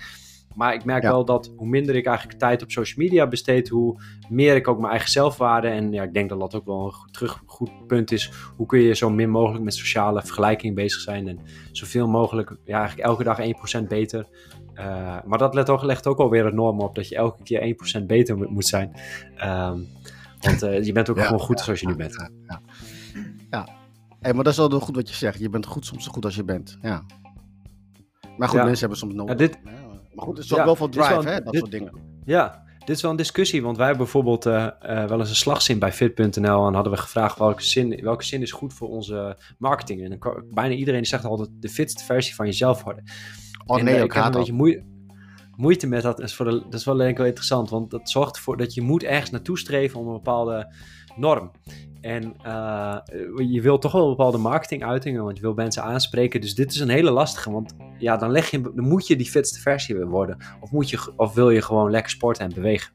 [0.54, 4.00] Maar ik merk wel dat hoe minder ik eigenlijk tijd op social media besteed, hoe
[4.28, 5.68] meer ik ook mijn eigen zelfwaarde.
[5.68, 8.32] En ja, ik denk dat dat ook wel een goed, terug, goed punt is.
[8.56, 11.28] Hoe kun je zo min mogelijk met sociale vergelijking bezig zijn.
[11.28, 11.38] En
[11.72, 13.38] zoveel mogelijk, ja, eigenlijk elke dag
[13.82, 14.26] 1% beter.
[14.78, 17.76] Uh, maar dat let ook, legt ook alweer een norm op dat je elke keer
[18.00, 18.92] 1% beter moet zijn.
[19.44, 19.88] Um,
[20.40, 22.14] want uh, je bent ook gewoon goed zoals je nu bent.
[22.14, 22.60] Ja, ja.
[23.50, 23.68] ja.
[24.20, 25.38] Hey, maar dat is wel goed wat je zegt.
[25.38, 26.78] Je bent goed soms zo goed als je bent.
[26.82, 27.04] Ja.
[28.36, 29.36] Maar goed, mensen hebben soms nodig.
[29.36, 29.58] dit,
[30.14, 31.92] maar goed, het is ook wel veel drive, wel, hè, dat soort dingen.
[32.24, 35.34] Ja, dit is wel een discussie, want wij hebben bijvoorbeeld uh, uh, wel eens een
[35.34, 39.38] slagzin bij fit.nl en hadden we gevraagd welke zin, welke zin is goed voor onze
[39.58, 40.02] marketing.
[40.02, 43.04] En dan, bijna iedereen zegt altijd de fitste versie van jezelf worden.
[43.68, 44.84] Oh en, ik heb een beetje moeite,
[45.56, 46.20] moeite met dat.
[46.20, 48.74] Is voor de, dat is wel denk ik wel interessant, want dat zorgt ervoor dat
[48.74, 50.74] je moet ergens naartoe streven om een bepaalde
[51.16, 51.50] norm.
[52.00, 52.96] En uh,
[53.36, 56.40] je wilt toch wel een bepaalde marketinguitingen, want je wil mensen aanspreken.
[56.40, 59.30] Dus dit is een hele lastige, want ja, dan, leg je, dan moet je die
[59.30, 60.36] fitste versie worden.
[60.60, 62.92] Of, moet je, of wil je gewoon lekker sporten en bewegen.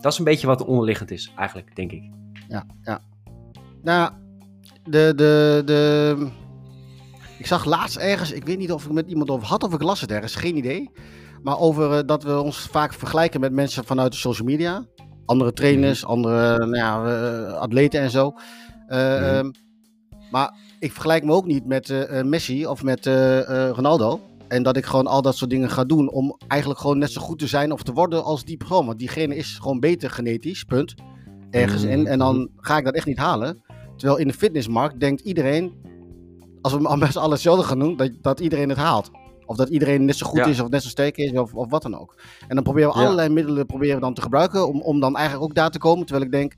[0.00, 2.10] Dat is een beetje wat onderliggend is, eigenlijk, denk ik.
[2.48, 3.00] Ja, ja.
[3.82, 4.12] Nou,
[4.84, 6.28] de, de, de...
[7.44, 9.82] Ik zag laatst ergens, ik weet niet of ik met iemand over had of ik
[9.82, 10.90] las het ergens, geen idee.
[11.42, 14.86] Maar over uh, dat we ons vaak vergelijken met mensen vanuit de social media
[15.26, 16.10] andere trainers, mhm.
[16.10, 18.34] andere nou ja, uh, atleten en zo.
[18.88, 19.50] Uh, um,
[20.30, 23.06] maar ik vergelijk me ook niet met Messi of met
[23.72, 24.20] Ronaldo.
[24.48, 27.20] En dat ik gewoon al dat soort dingen ga doen om eigenlijk gewoon net zo
[27.20, 28.86] goed te zijn of te worden als die persoon.
[28.86, 30.94] Want diegene is gewoon beter genetisch, punt.
[31.50, 32.00] Ergens in.
[32.00, 32.08] Mhm.
[32.08, 33.62] En dan ga ik dat echt niet halen.
[33.96, 35.72] Terwijl in de fitnessmarkt denkt iedereen,
[36.64, 39.10] als we al best alles hetzelfde gaan doen, dat, dat iedereen het haalt.
[39.46, 41.82] Of dat iedereen net zo goed is of net zo sterk is of, of wat
[41.82, 42.16] dan ook.
[42.48, 45.44] En dan proberen we allerlei middelen proberen we dan te gebruiken om, om dan eigenlijk
[45.44, 46.06] ook daar te komen.
[46.06, 46.54] Terwijl ik denk,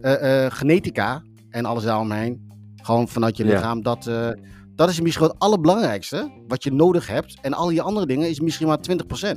[0.00, 4.28] uh, uh, genetica en alles daaromheen, gewoon vanuit je lichaam, dat, uh,
[4.74, 7.38] dat is misschien het allerbelangrijkste wat je nodig hebt.
[7.40, 9.36] En al die andere dingen is misschien maar 20%.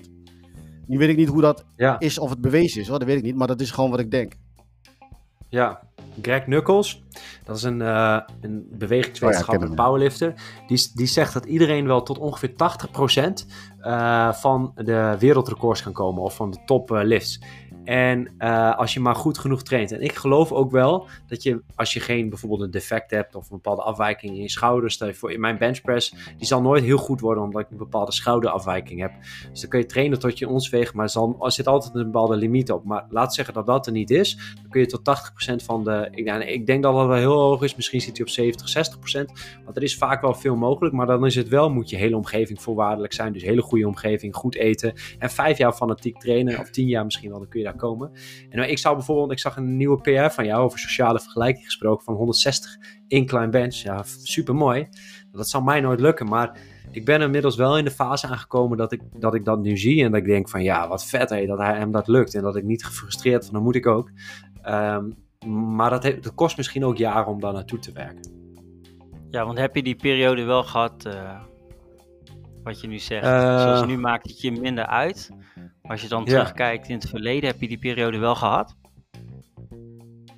[0.88, 1.65] Nu weet ik niet hoe dat
[1.99, 2.99] is, of het bewezen is, hoor.
[2.99, 4.34] dat weet ik niet, maar dat is gewoon wat ik denk.
[5.55, 5.79] Ja,
[6.21, 7.03] Greg Knuckles,
[7.43, 10.33] dat is een, uh, een bewegingswetenschapper, oh powerlifter.
[10.67, 13.37] Die, die zegt dat iedereen wel tot ongeveer 80% uh,
[13.81, 17.41] eh, van de wereldrecords kan komen of van de top uh, lifts.
[17.86, 19.91] En uh, als je maar goed genoeg traint.
[19.91, 23.43] En ik geloof ook wel dat je, als je geen bijvoorbeeld een defect hebt of
[23.43, 24.93] een bepaalde afwijking in je schouders.
[24.93, 27.78] Stel je voor, in mijn benchpress, die zal nooit heel goed worden omdat ik een
[27.78, 29.12] bepaalde schouderafwijking heb.
[29.52, 32.36] Dus dan kun je trainen tot je ons weegt, maar er zit altijd een bepaalde
[32.36, 32.84] limiet op.
[32.84, 35.02] Maar laat zeggen dat dat er niet is, dan kun je tot
[35.62, 36.08] 80% van de.
[36.12, 38.89] Ik, nou, ik denk dat dat wel heel hoog is, misschien zit hij op 70,
[39.19, 39.26] 60%.
[39.63, 42.15] Want er is vaak wel veel mogelijk, maar dan is het wel, moet je hele
[42.15, 43.34] omgeving voorwaardelijk zijn.
[43.34, 44.93] Dus hele goede omgeving, goed eten.
[45.19, 48.11] En vijf jaar fanatiek trainen, of tien jaar misschien wel, dan kun je daar komen.
[48.49, 52.05] En ik zou bijvoorbeeld, ik zag een nieuwe PR van jou over sociale vergelijking gesproken
[52.05, 53.75] van 160 incline bench.
[53.75, 54.88] Ja, super mooi.
[55.31, 56.59] Dat zou mij nooit lukken, maar
[56.91, 60.03] ik ben inmiddels wel in de fase aangekomen dat ik dat, ik dat nu zie.
[60.03, 62.35] En dat ik denk van ja, wat vet hé, dat hij, hem dat lukt.
[62.35, 64.11] En dat ik niet gefrustreerd van dan moet ik ook.
[64.69, 68.33] Um, maar dat, heeft, dat kost misschien ook jaren om daar naartoe te werken.
[69.29, 71.41] Ja, want heb je die periode wel gehad, uh,
[72.63, 73.25] wat je nu zegt?
[73.25, 75.31] Uh, Zoals nu maakt het je minder uit.
[75.88, 78.76] Als je dan terugkijkt in het verleden, heb je die periode wel gehad?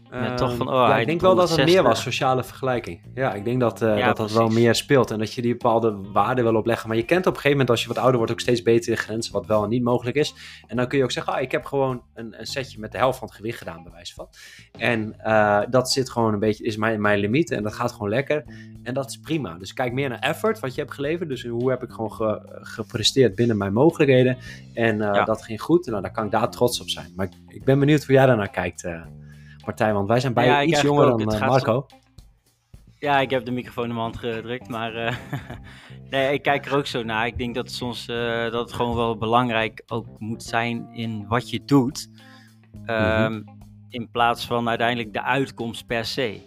[0.10, 3.02] Toch ehm, van, oh, ja, ik denk wel dat het meer was, sociale vergelijking.
[3.14, 5.12] Ja, ik denk dat uh, dat, dat wel meer speelt.
[5.12, 6.88] En dat je die bepaalde waarden wil opleggen.
[6.88, 8.92] Maar je kent op een gegeven moment, als je wat ouder wordt, ook steeds beter
[8.92, 10.34] de grenzen, wat wel en niet mogelijk is.
[10.68, 12.98] En dan kun je ook zeggen, ah, ik heb gewoon een, een setje met de
[12.98, 14.28] helft van het gewicht gedaan, bij wijze van.
[14.78, 17.52] En uh, dat zit gewoon een beetje, is mijn, mijn limiet.
[17.52, 18.44] En dat gaat gewoon lekker.
[18.84, 19.58] En dat is prima.
[19.58, 21.30] Dus kijk meer naar effort, wat je hebt geleverd.
[21.30, 24.38] Dus hoe heb ik gewoon ge, gepresteerd binnen mijn mogelijkheden.
[24.74, 25.24] En uh, ja.
[25.24, 25.86] dat ging goed.
[25.86, 27.14] Nou, dan kan ik daar trots op zijn.
[27.16, 28.84] Maar ik, ik ben benieuwd hoe jij daarnaar kijkt
[29.68, 29.94] partij.
[29.94, 31.86] Want wij zijn beide ja, iets jonger dan uh, Marco.
[33.00, 35.20] Ja, ik heb de microfoon in mijn hand gedrukt, maar
[36.10, 37.26] nee, ik kijk er ook zo naar.
[37.26, 41.64] Ik denk dat, soms, dat het gewoon wel belangrijk ook moet zijn in wat je
[41.66, 42.10] doet.
[42.86, 43.44] Um,
[43.90, 46.42] In plaats van uiteindelijk de uitkomst per se.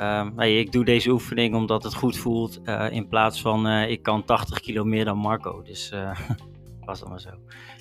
[0.00, 2.60] Um, ik doe deze oefening omdat het goed voelt.
[2.64, 5.62] Uh, in plaats van uh, ik kan 80 kilo meer dan Marco.
[5.62, 6.18] Dus uh,
[6.86, 7.30] was dan maar zo.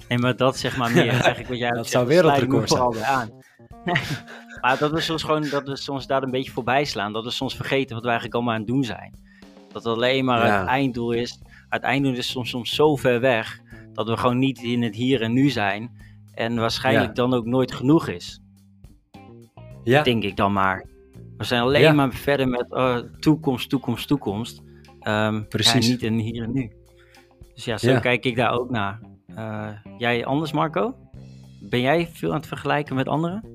[0.07, 3.03] Nee, maar dat zeg maar meer eigenlijk wat jij Dat zou wereldrecord zijn.
[3.05, 3.29] aan.
[4.61, 7.13] maar dat we soms gewoon dat we soms daar een beetje voorbij slaan.
[7.13, 9.13] Dat we soms vergeten wat we eigenlijk allemaal aan het doen zijn.
[9.71, 10.59] Dat het alleen maar ja.
[10.59, 11.39] het einddoel is.
[11.69, 13.61] Het einddoel is soms, soms zo ver weg.
[13.93, 15.91] Dat we gewoon niet in het hier en nu zijn.
[16.33, 17.13] En waarschijnlijk ja.
[17.13, 18.41] dan ook nooit genoeg is.
[19.83, 20.03] Ja.
[20.03, 20.85] Denk ik dan maar.
[21.37, 24.61] We zijn alleen maar verder met uh, toekomst, toekomst, toekomst.
[25.07, 25.85] Um, Precies.
[25.85, 26.71] Ja, niet in hier en nu.
[27.53, 28.99] Dus ja, zo kijk ik daar ook naar.
[29.27, 30.95] Uh, jij anders, Marco?
[31.59, 33.52] Ben jij veel aan het vergelijken met anderen?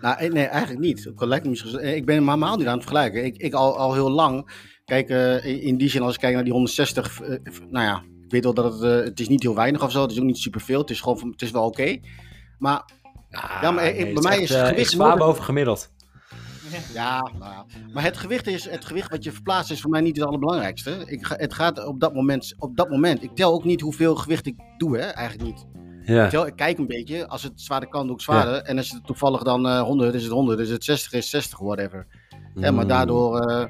[0.00, 1.06] Nou, nee, eigenlijk niet.
[1.06, 3.24] Ik ben helemaal niet aan het vergelijken.
[3.24, 4.50] Ik, ik al, al heel lang.
[4.84, 7.28] Kijk, uh, in die zin, als ik kijk naar die 160, uh,
[7.70, 10.02] nou ja, ik weet wel dat het, het is niet heel weinig of zo.
[10.02, 10.80] Het is ook niet superveel.
[10.80, 11.80] Het is gewoon, het is wel oké.
[11.80, 12.02] Okay.
[12.58, 12.84] Maar,
[13.28, 15.90] ja, ja maar nee, bij mij is het gewicht zwaar boven gemiddeld.
[16.94, 17.30] Ja,
[17.92, 21.02] maar het gewicht, is, het gewicht wat je verplaatst is voor mij niet het allerbelangrijkste.
[21.06, 23.22] Ik ga, het gaat op dat, moment, op dat moment.
[23.22, 25.04] Ik tel ook niet hoeveel gewicht ik doe, hè?
[25.04, 25.66] eigenlijk niet.
[26.04, 26.44] Ja.
[26.44, 27.28] Ik, kijk een beetje.
[27.28, 28.62] Als het zwaarder kan, doe ik zwaarder.
[28.62, 30.58] En als het toevallig dan uh, 100 is het 100.
[30.58, 32.06] Dus het 60 is 60, whatever.
[32.54, 32.62] Mm.
[32.62, 33.50] Ja, maar daardoor.
[33.50, 33.64] Uh,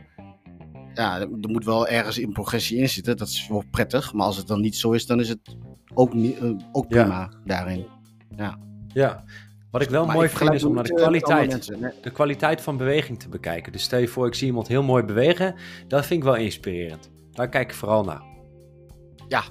[0.94, 3.16] ja, er moet wel ergens in progressie in zitten.
[3.16, 4.12] Dat is wel prettig.
[4.12, 5.56] Maar als het dan niet zo is, dan is het
[5.94, 7.30] ook, niet, uh, ook prima ja.
[7.44, 7.86] daarin.
[8.36, 8.58] Ja.
[8.92, 9.24] Ja,
[9.70, 11.66] wat ik wel mooi vind is om naar de kwaliteit,
[12.02, 13.72] de kwaliteit van beweging te bekijken.
[13.72, 15.54] Dus stel je voor, ik zie iemand heel mooi bewegen.
[15.88, 17.10] Dat vind ik wel inspirerend.
[17.30, 18.22] Daar kijk ik vooral naar.
[19.28, 19.42] Ja.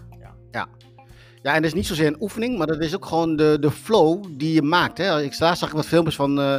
[1.44, 3.72] Ja, en dat is niet zozeer een oefening, maar dat is ook gewoon de, de
[3.72, 4.98] flow die je maakt.
[4.98, 5.22] Hè.
[5.22, 6.58] Ik zag ik wat filmpjes van, uh,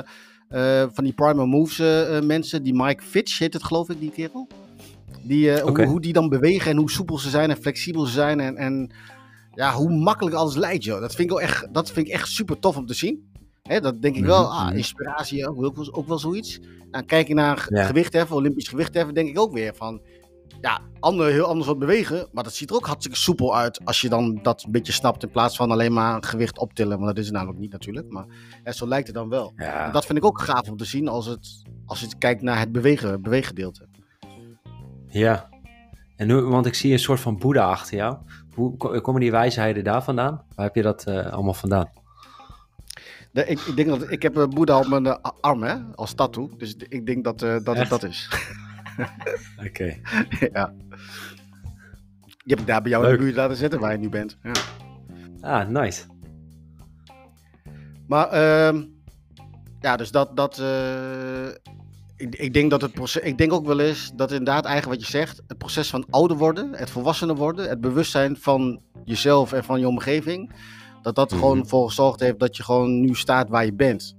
[0.50, 2.62] uh, van die Primal Moves uh, mensen.
[2.62, 4.48] Die Mike Fitch heet het geloof ik, die kerel.
[5.22, 5.84] Die, okay.
[5.84, 8.40] hoe, hoe, die dan bewegen en hoe soepel ze zijn en flexibel ze zijn.
[8.40, 8.90] En, en
[9.54, 11.00] ja, hoe makkelijk alles leidt, joh.
[11.00, 13.28] Dat vind ik, wel echt, dat vind ik echt super tof om te zien.
[13.62, 14.76] Hè, dat denk ik wel, mhm, ah, mhm.
[14.76, 16.60] inspiratie, ook, wel, ook wel zoiets.
[16.90, 17.84] Nou, kijk je naar ja.
[17.84, 20.00] gewichtheffen, Olympisch gewichtheffen, denk ik ook weer van...
[20.60, 24.00] Ja, ander, heel anders wat bewegen, maar dat ziet er ook hartstikke soepel uit als
[24.00, 26.96] je dan dat een beetje snapt in plaats van alleen maar gewicht optillen.
[26.96, 28.24] Want dat is het namelijk niet natuurlijk, maar
[28.62, 29.52] hè, zo lijkt het dan wel.
[29.56, 29.90] Ja.
[29.90, 32.72] dat vind ik ook gaaf om te zien als, het, als je kijkt naar het
[32.72, 33.88] bewegen, beweeggedeelte.
[35.06, 35.48] Ja,
[36.16, 38.16] en nu, want ik zie een soort van boeddha achter jou.
[38.54, 40.42] Hoe komen die wijsheden daar vandaan?
[40.54, 41.88] Waar heb je dat uh, allemaal vandaan?
[43.32, 46.50] ik, ik, denk dat ik heb een Boeddha op mijn uh, arm, hè, als tattoo.
[46.56, 48.28] Dus ik denk dat, uh, dat het dat is.
[49.66, 49.66] Oké.
[49.66, 50.00] Okay.
[50.52, 50.72] ja.
[52.28, 53.12] Die heb ik daar bij jou Leuk.
[53.12, 54.38] in de buurt laten zitten waar je nu bent.
[54.42, 54.52] Ja.
[55.40, 56.04] Ah, nice.
[58.06, 58.82] Maar, uh,
[59.80, 61.46] ja, dus dat, dat uh,
[62.16, 65.10] ik, ik, denk dat het proces, ik denk ook wel eens dat inderdaad eigenlijk wat
[65.10, 69.64] je zegt, het proces van ouder worden, het volwassener worden, het bewustzijn van jezelf en
[69.64, 70.52] van je omgeving,
[71.02, 71.66] dat dat gewoon mhm.
[71.66, 74.16] voor gezorgd heeft dat je gewoon nu staat waar je bent.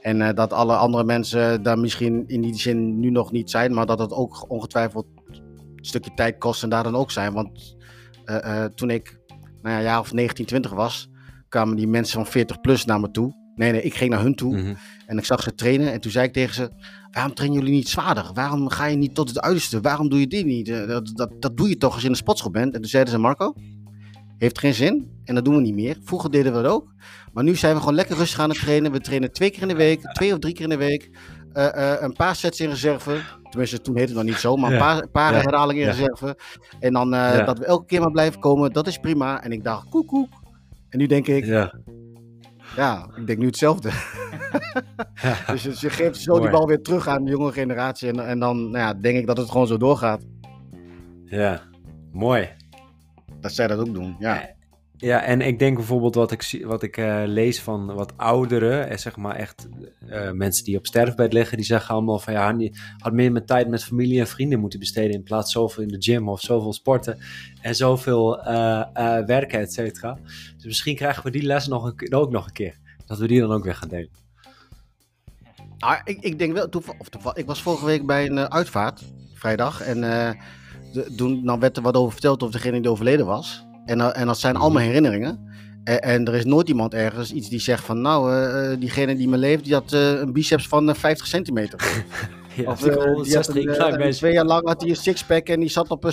[0.00, 3.74] En uh, dat alle andere mensen daar misschien in die zin nu nog niet zijn,
[3.74, 7.32] maar dat het ook ongetwijfeld een stukje tijd kost en daar dan ook zijn.
[7.32, 7.76] Want
[8.24, 9.20] uh, uh, toen ik
[9.62, 11.08] nou ja, jaar of 19, 20 was,
[11.48, 13.46] kwamen die mensen van 40 plus naar me toe.
[13.54, 14.76] Nee, nee, ik ging naar hun toe mm -hmm.
[15.06, 15.92] en ik zag ze trainen.
[15.92, 16.70] En toen zei ik tegen ze:
[17.10, 18.30] Waarom trainen jullie niet zwaarder?
[18.34, 19.80] Waarom ga je niet tot het uiterste?
[19.80, 20.66] Waarom doe je dit niet?
[20.66, 22.74] Dat, dat, dat doe je toch als je in de sportschool bent?
[22.74, 23.54] En toen zeiden ze: Marco,
[24.38, 25.20] heeft geen zin.
[25.24, 25.96] En dat doen we niet meer.
[26.02, 26.92] Vroeger deden we dat ook.
[27.32, 28.92] Maar nu zijn we gewoon lekker rustig aan het trainen.
[28.92, 31.10] We trainen twee keer in de week, twee of drie keer in de week.
[31.54, 33.20] Uh, uh, een paar sets in reserve.
[33.50, 35.40] Tenminste, toen heette het nog niet zo, maar een paar, paar ja.
[35.40, 35.92] herhalingen in ja.
[35.94, 36.38] reserve.
[36.80, 39.42] En dan uh, dat we elke keer maar blijven komen, dat is prima.
[39.42, 40.28] En ik dacht, koek, koek.
[40.88, 41.74] En nu denk ik, ja,
[42.76, 43.90] ja ik denk nu hetzelfde.
[45.50, 46.42] dus, dus je geeft zo Mooi.
[46.42, 48.08] die bal weer terug aan de jonge generatie.
[48.08, 50.20] En, en dan nou ja, denk ik dat het gewoon zo doorgaat.
[51.24, 51.62] Ja,
[52.12, 52.48] mooi
[53.40, 54.16] dat zij dat ook doen.
[54.18, 54.56] Ja.
[55.00, 58.96] Ja, en ik denk bijvoorbeeld wat ik, wat ik uh, lees van wat ouderen, eh,
[58.96, 59.68] zeg maar echt
[60.08, 62.56] uh, mensen die op sterfbed liggen, die zeggen allemaal van ja,
[62.98, 66.02] had meer met tijd met familie en vrienden moeten besteden in plaats zoveel in de
[66.02, 67.18] gym of zoveel sporten
[67.60, 68.42] en zoveel
[69.26, 70.18] werken, et cetera.
[70.56, 73.40] Dus misschien krijgen we die les nog een, ook nog een keer, dat we die
[73.40, 74.10] dan ook weer gaan delen.
[75.78, 79.02] Ah, ik, ik denk wel, toeval, of toeval, ik was vorige week bij een uitvaart,
[79.34, 80.04] vrijdag, en
[80.92, 83.66] de, toen, dan werd er wat over verteld over degene die overleden was.
[83.84, 85.46] En, uh, en dat zijn allemaal herinneringen.
[85.84, 88.00] En, en, er is nooit iemand ergens iets die zegt van...
[88.00, 91.80] Nou, uh, diegene die me leeft, die had uh, een biceps van 50 centimeter.
[92.56, 95.90] ja, of, die had een, twee jaar lang had hij een sixpack en die zat
[95.90, 96.08] op 6%.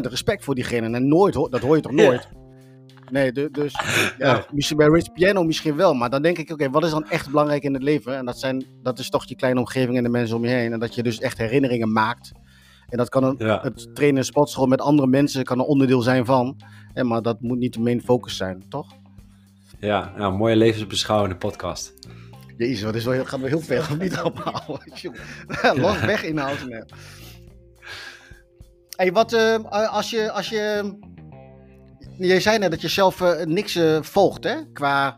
[0.00, 0.96] Respect voor diegene.
[0.96, 2.28] En nooit, dat hoor je toch nooit?
[3.10, 3.74] Nee, dus
[4.18, 5.94] ja, misschien bij Rich Piano misschien wel.
[5.94, 8.16] Maar dan denk ik, oké, wat is dan echt belangrijk in het leven?
[8.16, 10.72] En dat, zijn, dat is toch je kleine omgeving en de mensen om je heen.
[10.72, 12.32] En dat je dus echt herinneringen maakt.
[12.90, 16.24] En dat kan een, het trainen in sportschool met andere mensen kan een onderdeel zijn
[16.24, 16.56] van.
[16.94, 18.86] En, maar dat moet niet de main focus zijn, toch?
[19.78, 21.94] Ja, nou, mooie levensbeschouwende podcast.
[22.56, 24.80] Jezus, wat is wel, gaat wel heel ver niet allemaal.
[25.86, 26.66] Lang weg in de auto.
[28.96, 30.94] Hey, wat uh, als je, als je
[32.26, 34.72] Jij zei net dat je zelf uh, niks uh, volgt, hè?
[34.72, 35.16] Qua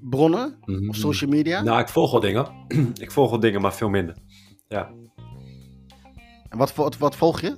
[0.00, 0.88] bronnen mm -hmm.
[0.88, 1.62] of social media.
[1.62, 2.46] Nou, ik volg wel dingen.
[2.94, 4.16] ik volg wel dingen, maar veel minder.
[4.68, 4.90] Ja.
[6.54, 7.56] En wat, wat, volg je?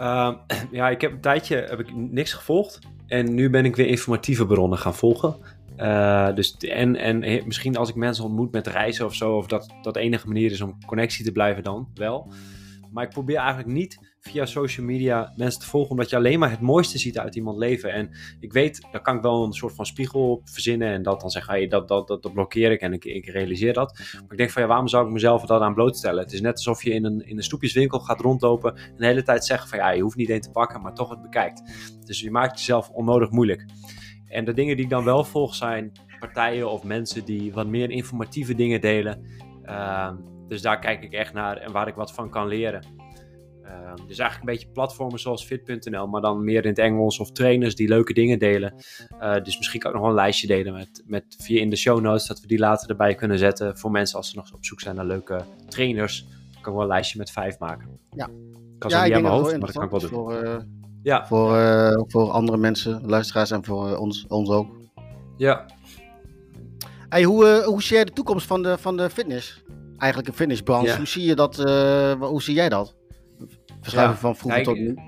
[0.00, 0.32] Uh,
[0.70, 2.78] ja, ik heb een tijdje heb ik niks gevolgd.
[3.06, 5.36] En nu ben ik weer informatieve bronnen gaan volgen.
[5.78, 9.74] Uh, dus, en, en misschien als ik mensen ontmoet met reizen of zo, of dat
[9.82, 12.32] dat enige manier is om connectie te blijven dan wel.
[12.92, 16.50] Maar ik probeer eigenlijk niet via social media mensen te volgen, omdat je alleen maar
[16.50, 17.92] het mooiste ziet uit iemand leven.
[17.92, 18.10] En
[18.40, 21.30] ik weet, daar kan ik wel een soort van spiegel op verzinnen en dat dan
[21.30, 23.98] zeggen, hey, dat, dat, dat, dat blokkeer ik en ik, ik realiseer dat.
[24.12, 26.22] Maar ik denk van ja, waarom zou ik mezelf dat aan blootstellen?
[26.22, 29.22] Het is net alsof je in een, in een stoepjeswinkel gaat rondlopen en de hele
[29.22, 31.62] tijd zegt van ja, je hoeft niet één te pakken, maar toch het bekijkt.
[32.04, 33.64] Dus je maakt jezelf onnodig moeilijk.
[34.28, 37.90] En de dingen die ik dan wel volg zijn partijen of mensen die wat meer
[37.90, 39.24] informatieve dingen delen.
[39.64, 40.12] Uh,
[40.48, 42.95] dus daar kijk ik echt naar en waar ik wat van kan leren.
[43.82, 47.32] Uh, dus eigenlijk een beetje platformen zoals fit.nl, maar dan meer in het Engels of
[47.32, 48.74] trainers die leuke dingen delen.
[49.20, 51.76] Uh, dus misschien kan ik nog wel een lijstje delen met, met via in de
[51.76, 54.64] show notes, dat we die later erbij kunnen zetten voor mensen als ze nog op
[54.64, 56.26] zoek zijn naar leuke trainers.
[56.52, 58.00] Dan kan ik wel een lijstje met vijf maken.
[58.10, 58.26] Ja.
[58.26, 60.08] Ik kan ja, niet aan mijn hoofd, maar dat kan ik wel doen.
[60.08, 60.56] Voor, uh,
[61.02, 61.26] ja.
[61.26, 64.68] voor, uh, voor andere mensen, luisteraars en voor ons, ons ook.
[65.36, 65.66] Ja.
[67.08, 69.62] Hey, hoe, hoe zie jij de toekomst van de, van de fitness?
[69.96, 70.86] Eigenlijk een fitnessbranche.
[70.86, 70.96] Ja.
[70.96, 71.56] Hoe zie je dat?
[72.18, 72.95] hoe zie jij dat?
[73.86, 74.98] Verschuiven ja, van vroeger tot nu.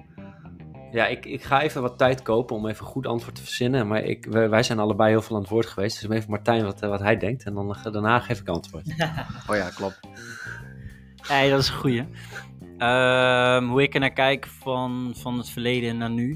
[0.91, 3.87] Ja, ik, ik ga even wat tijd kopen om even goed antwoord te verzinnen.
[3.87, 6.01] Maar ik, wij, zijn allebei heel veel aan het woord geweest.
[6.01, 7.45] Dus even Martijn wat, wat hij denkt.
[7.45, 8.87] En dan, daarna geef ik antwoord.
[9.49, 10.01] oh ja, klopt.
[11.29, 12.01] Nee, dat is een goeie.
[12.79, 16.31] Um, hoe ik er naar kijk van, van het verleden naar nu.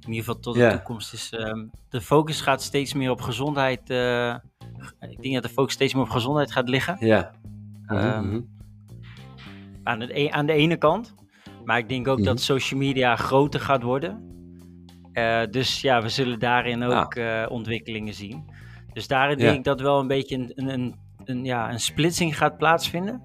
[0.00, 1.32] In ieder geval tot de toekomst is...
[1.32, 3.90] Um, de focus gaat steeds meer op gezondheid.
[3.90, 4.34] Uh,
[5.00, 6.96] ik denk dat de focus steeds meer op gezondheid gaat liggen.
[7.00, 7.30] Ja.
[7.86, 8.48] Um,
[9.82, 11.14] aan, de, e-, aan de ene kant.
[11.64, 12.44] Maar ik denk ook dat mhm.
[12.44, 14.30] social media groter gaat worden.
[15.12, 18.44] Uh, dus ja, we zullen daarin ook uh, ontwikkelingen zien.
[18.92, 20.94] Dus daarin denk ik dat wel een beetje een, een,
[21.24, 23.22] een, ja, een splitsing gaat plaatsvinden.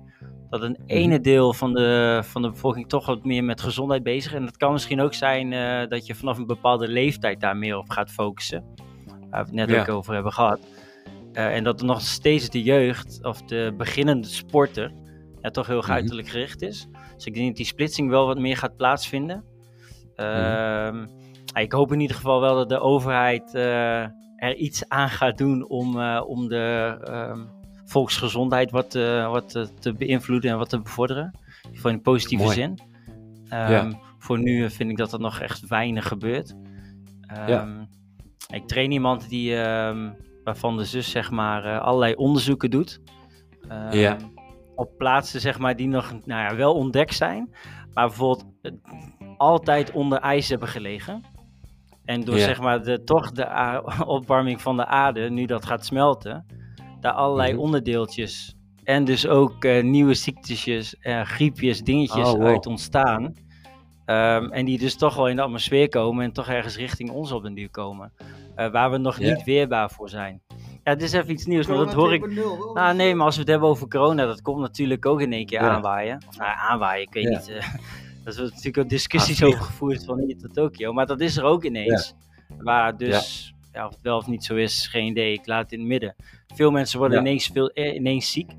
[0.50, 0.84] Dat een mhm.
[0.86, 4.38] ene deel van de, van de bevolking toch wat meer met gezondheid bezig is.
[4.38, 7.78] En dat kan misschien ook zijn uh, dat je vanaf een bepaalde leeftijd daar meer
[7.78, 8.64] op gaat focussen.
[9.30, 10.60] Waar we het net ook over hebben gehad.
[11.34, 14.92] en dat er nog steeds de jeugd of de beginnende sporter
[15.42, 15.96] ja, toch heel erg mhm.
[15.96, 16.88] uiterlijk gericht is.
[17.18, 19.44] Dus ik denk dat die splitsing wel wat meer gaat plaatsvinden.
[20.16, 21.04] Uh,
[21.54, 24.02] ik hoop in ieder geval wel dat de overheid uh,
[24.36, 27.46] er iets aan gaat doen om, uh, om de uh,
[27.86, 28.94] volksgezondheid wat,
[29.32, 31.40] wat te beïnvloeden en wat te bevorderen.
[31.72, 32.56] In een positieve Mooi.
[32.56, 32.80] zin.
[33.50, 33.88] Ja.
[34.20, 36.56] Voor nu vind ik dat er nog echt weinig gebeurt.
[37.48, 37.88] Ja.
[38.50, 39.56] Ik train iemand die,
[40.44, 43.02] waarvan de zus zeg maar allerlei onderzoeken doet.
[43.92, 44.18] ja
[44.78, 47.56] op plaatsen zeg maar, die nog nou ja, wel ontdekt zijn,
[47.94, 48.72] maar bijvoorbeeld eh,
[49.38, 51.24] altijd onder ijs hebben gelegen.
[52.06, 56.46] En door zeg maar de, toch de opwarming van de aarde, nu dat gaat smelten,
[57.00, 57.62] daar allerlei mhm.
[57.62, 63.24] onderdeeltjes en dus ook uh, nieuwe ziektes, uh, griepjes, dingetjes oh, uit ontstaan.
[64.06, 67.32] Um, en die dus toch wel in de atmosfeer komen en toch ergens richting ons
[67.32, 68.14] op den duur komen.
[68.56, 70.42] Uh, waar we nog niet weerbaar voor zijn.
[70.88, 72.26] Ja, het is even iets nieuws, maar dat hoor ik.
[72.74, 75.46] Nou, nee, maar als we het hebben over corona, dat komt natuurlijk ook in één
[75.46, 76.22] keer aanwaaien.
[76.28, 77.50] Of nou, aanwaaien, ik weet niet.
[77.50, 77.56] Uh,
[78.24, 80.94] dat is natuurlijk ook discussies over gevoerd van hier tot Tokio.
[80.94, 82.14] Maar dat is er ook ineens.
[82.58, 83.86] Waar dus, ja.
[83.86, 85.34] of het wel of niet zo is, geen idee.
[85.34, 86.16] Ik laat het in het midden.
[86.54, 88.52] Veel mensen worden ineens, veel, eh, ineens ziek.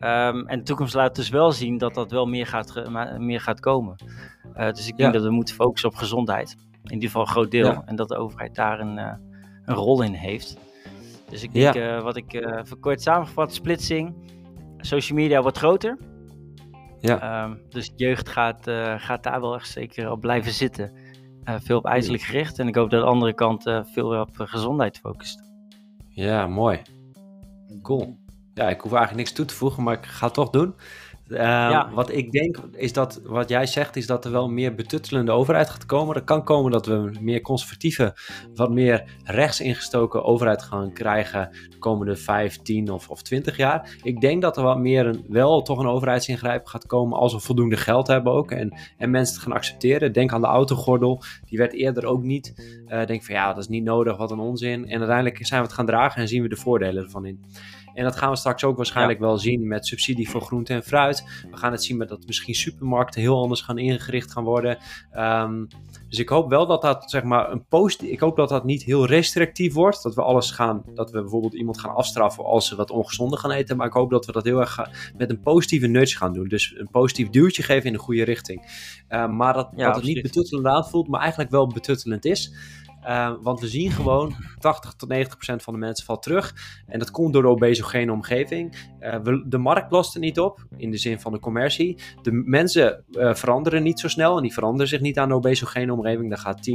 [0.00, 2.88] Um, en de toekomst laat dus wel zien dat dat wel meer gaat,
[3.18, 3.96] meer gaat komen.
[4.56, 6.56] Uh, dus ik denk dat we moeten focussen op gezondheid.
[6.84, 7.82] In ieder geval een groot deel.
[7.86, 9.12] En dat de overheid daar een, uh,
[9.64, 10.56] een rol in heeft.
[11.32, 11.96] Dus ik denk, ja.
[11.96, 14.14] uh, wat ik uh, kort samengevat, splitsing.
[14.78, 15.98] Social media wordt groter.
[17.00, 17.44] Ja.
[17.44, 20.92] Um, dus jeugd gaat, uh, gaat daar wel echt zeker op blijven zitten.
[21.44, 22.58] veel op ijselijk gericht.
[22.58, 25.42] En ik hoop dat de andere kant veel op gezondheid focust.
[26.08, 26.82] Ja, mooi.
[27.82, 28.18] Cool.
[28.54, 30.74] Ja, ik hoef eigenlijk niks toe te voegen, maar ik ga het toch doen.
[31.32, 35.32] Uh, Wat ik denk is dat, wat jij zegt, is dat er wel meer betuttelende
[35.32, 36.14] overheid gaat komen.
[36.14, 38.16] Er kan komen dat we een meer conservatieve,
[38.54, 43.96] wat meer rechts ingestoken overheid gaan krijgen de komende 5, 10 of, of 20 jaar.
[44.02, 47.40] Ik denk dat er wat meer een, wel toch een overheidsingrijp gaat komen als we
[47.40, 48.50] voldoende geld hebben ook.
[48.50, 50.12] En, en mensen het gaan accepteren.
[50.12, 51.22] Denk aan de autogordel.
[51.44, 52.54] Die werd eerder ook niet.
[52.86, 54.88] Uh, denk van ja, dat is niet nodig, wat een onzin.
[54.88, 57.44] En uiteindelijk zijn we het gaan dragen en zien we de voordelen ervan in.
[57.94, 61.44] En dat gaan we straks ook waarschijnlijk wel zien met subsidie voor groente en fruit.
[61.50, 64.78] We gaan het zien met dat misschien supermarkten heel anders gaan ingericht gaan worden.
[65.16, 65.68] Um,
[66.08, 68.02] dus ik hoop wel dat dat zeg maar een post.
[68.02, 70.02] Ik hoop dat dat niet heel restrictief wordt.
[70.02, 70.82] Dat we alles gaan.
[70.94, 73.76] Dat we bijvoorbeeld iemand gaan afstraffen als ze wat ongezonder gaan eten.
[73.76, 74.78] Maar ik hoop dat we dat heel erg
[75.16, 76.48] met een positieve nudge gaan doen.
[76.48, 78.62] Dus een positief duwtje geven in de goede richting.
[79.08, 82.52] Uh, maar dat, dat het niet betuttelend aanvoelt, maar eigenlijk wel betuttelend is.
[83.06, 86.54] Uh, want we zien gewoon 80 tot 90 procent van de mensen valt terug.
[86.86, 88.76] En dat komt door de obesogene omgeving.
[89.00, 91.98] Uh, we, de markt lost er niet op, in de zin van de commercie.
[92.22, 95.92] De mensen uh, veranderen niet zo snel en die veranderen zich niet aan de obesogene
[95.92, 96.28] omgeving.
[96.28, 96.70] Daar gaat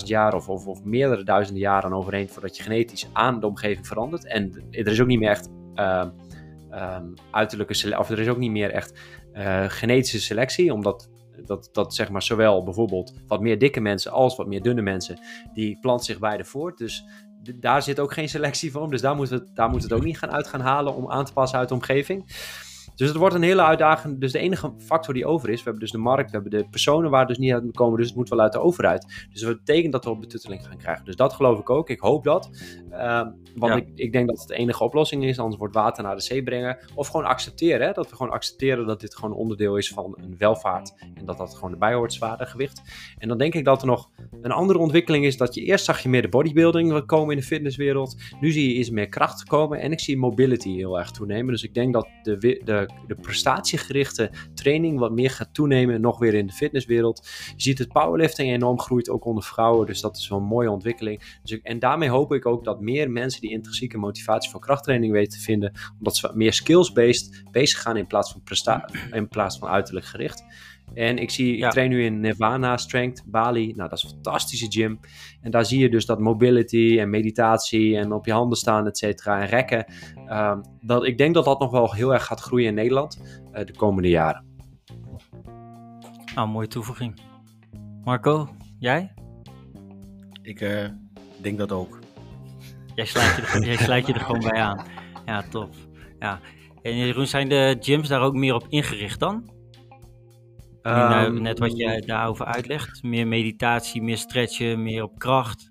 [0.00, 3.86] 10.000 jaar of, of, of, meerdere duizenden jaren overheen voordat je genetisch aan de omgeving
[3.86, 4.26] verandert.
[4.26, 8.50] En er is ook niet meer echt um, uiterlijke selectie, of er is ook niet
[8.50, 9.00] meer echt
[9.68, 11.10] genetische selectie, omdat
[11.44, 15.18] dat, dat zeg maar zowel bijvoorbeeld wat meer dikke mensen als wat meer dunne mensen,
[15.54, 16.78] die planten zich beide voort.
[16.78, 17.04] Dus
[17.54, 18.90] daar zit ook geen selectie van.
[18.90, 21.24] Dus daar moeten we, daar we het ook niet gaan uit gaan halen om aan
[21.24, 22.24] te passen uit de omgeving.
[23.02, 24.20] Dus het wordt een hele uitdaging.
[24.20, 26.68] Dus de enige factor die over is, we hebben dus de markt, we hebben de
[26.70, 29.26] personen waar dus niet uit komen, dus het moet wel uit de overheid.
[29.30, 31.04] Dus dat betekent dat we betutteling gaan krijgen.
[31.04, 31.90] Dus dat geloof ik ook.
[31.90, 32.50] Ik hoop dat.
[32.90, 36.16] Uh, want ik, ik denk dat het de enige oplossing is, anders wordt water naar
[36.16, 36.78] de zee brengen.
[36.94, 37.92] Of gewoon accepteren, hè?
[37.92, 40.94] dat we gewoon accepteren dat dit gewoon onderdeel is van een welvaart.
[41.14, 42.82] En dat dat gewoon erbij hoort, zwaardergewicht.
[43.18, 44.10] En dan denk ik dat er nog
[44.42, 47.46] een andere ontwikkeling is, dat je eerst zag je meer de bodybuilding komen in de
[47.46, 48.16] fitnesswereld.
[48.40, 51.52] Nu zie je iets meer kracht komen en ik zie mobility heel erg toenemen.
[51.52, 56.34] Dus ik denk dat de, de de prestatiegerichte training wat meer gaat toenemen, nog weer
[56.34, 57.28] in de fitnesswereld.
[57.56, 60.70] Je ziet het powerlifting enorm groeit, ook onder vrouwen, dus dat is wel een mooie
[60.70, 61.38] ontwikkeling.
[61.42, 65.38] Dus en daarmee hoop ik ook dat meer mensen die intrinsieke motivatie voor krachttraining weten
[65.38, 69.68] te vinden, omdat ze meer skills-based bezig gaan in plaats van, presta in plaats van
[69.68, 70.44] uiterlijk gericht.
[70.94, 73.66] En ik zie, ik train nu in Nirvana Strength, Bali.
[73.76, 75.00] Nou, dat is een fantastische gym.
[75.40, 78.98] En daar zie je dus dat mobility en meditatie en op je handen staan, et
[78.98, 79.92] cetera, en rekken.
[80.28, 83.22] Um, dat, ik denk dat dat nog wel heel erg gaat groeien in Nederland
[83.52, 84.44] uh, de komende jaren.
[86.34, 87.20] Nou, mooie toevoeging.
[88.04, 89.12] Marco, jij?
[90.42, 90.88] Ik uh,
[91.40, 91.98] denk dat ook.
[92.94, 94.84] Jij sluit je, er, jij sluit je er gewoon bij aan.
[95.26, 95.68] Ja, tof.
[96.18, 96.40] Ja.
[96.82, 99.50] En Jeroen, zijn de gyms daar ook meer op ingericht dan?
[100.82, 103.02] Um, net wat jij daarover uitlegt.
[103.02, 105.70] Meer meditatie, meer stretchen, meer op kracht.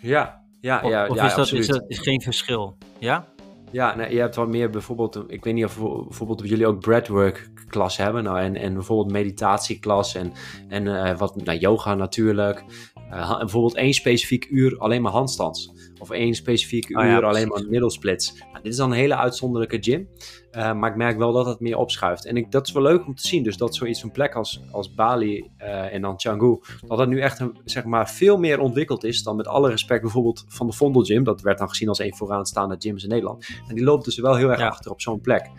[0.00, 1.06] Ja, ja, ja.
[1.06, 2.78] Of, ja, is, dat, is dat is geen verschil?
[2.98, 3.28] Ja?
[3.70, 7.50] Ja, nee, je hebt wat meer bijvoorbeeld, ik weet niet of bijvoorbeeld jullie ook breathwork
[7.68, 8.24] klas hebben.
[8.24, 10.32] Nou, en, en bijvoorbeeld meditatieklas en,
[10.68, 12.64] en uh, wat, nou, yoga natuurlijk.
[13.10, 15.72] Uh, bijvoorbeeld één specifiek uur alleen maar handstands.
[15.98, 18.34] Of één specifiek oh, uur alleen maar middelsplits.
[18.38, 20.08] Nou, dit is dan een hele uitzonderlijke gym.
[20.52, 22.26] Uh, maar ik merk wel dat het meer opschuift.
[22.26, 23.42] En ik, dat is wel leuk om te zien.
[23.42, 27.20] Dus dat zoiets een plek als, als Bali uh, en dan Canggu, dat dat nu
[27.20, 30.72] echt een, zeg maar, veel meer ontwikkeld is dan met alle respect bijvoorbeeld van de
[30.72, 31.24] Vondel Gym.
[31.24, 33.46] Dat werd dan gezien als een vooraanstaande gyms in Nederland.
[33.68, 35.50] En die loopt dus wel heel erg achter op zo'n plek.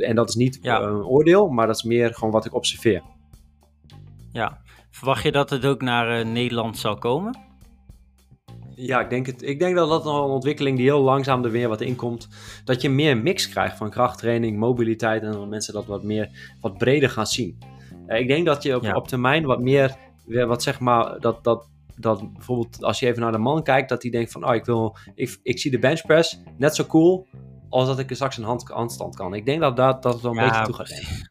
[0.00, 0.80] En dat is niet ja.
[0.80, 3.02] een oordeel, maar dat is meer gewoon wat ik observeer.
[4.32, 7.51] Ja, verwacht je dat het ook naar uh, Nederland zal komen?
[8.74, 11.50] Ja, ik denk, het, ik denk dat dat nog een ontwikkeling die heel langzaam er
[11.50, 12.28] weer wat in komt.
[12.64, 16.78] Dat je meer mix krijgt van krachttraining, mobiliteit en dat mensen dat wat meer, wat
[16.78, 17.58] breder gaan zien.
[18.06, 18.94] Uh, ik denk dat je op, ja.
[18.94, 19.96] op termijn wat meer,
[20.26, 24.02] wat zeg maar, dat, dat, dat bijvoorbeeld als je even naar de man kijkt, dat
[24.02, 27.26] hij denkt van, oh, ik wil, ik, ik zie de benchpress net zo cool
[27.68, 29.34] als dat ik er straks een hand, handstand kan.
[29.34, 31.30] Ik denk dat dat, dat het wel een ja, beetje toe gaat.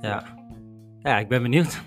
[0.00, 0.24] Ja.
[0.98, 1.82] ja, ik ben benieuwd.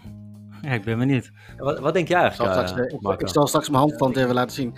[0.61, 1.31] Ja, ik ben benieuwd.
[1.57, 2.51] Wat, wat denk jij eigenlijk?
[2.51, 4.73] Ik zal, straks, uh, ik, ik, zal straks mijn handstand even laten zien.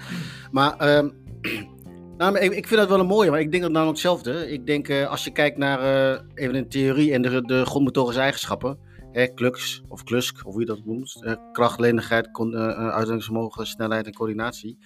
[0.52, 1.14] Maar um,
[2.18, 4.52] nou, ik, ik, vind dat wel een mooie, maar ik denk dat nou hetzelfde.
[4.52, 8.22] Ik denk uh, als je kijkt naar uh, even een theorie en de, de grondmotorische
[8.22, 8.90] eigenschappen.
[9.12, 11.22] Hè, klux of klusk, of hoe je dat noemt.
[11.22, 14.78] Uh, kracht, lenigheid, uitdrukkingsvermogen, snelheid en coördinatie.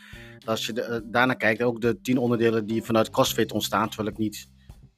[0.46, 3.88] Als je de, daarna kijkt, ook de tien onderdelen die vanuit CrossFit ontstaan.
[3.88, 4.50] Terwijl ik niet...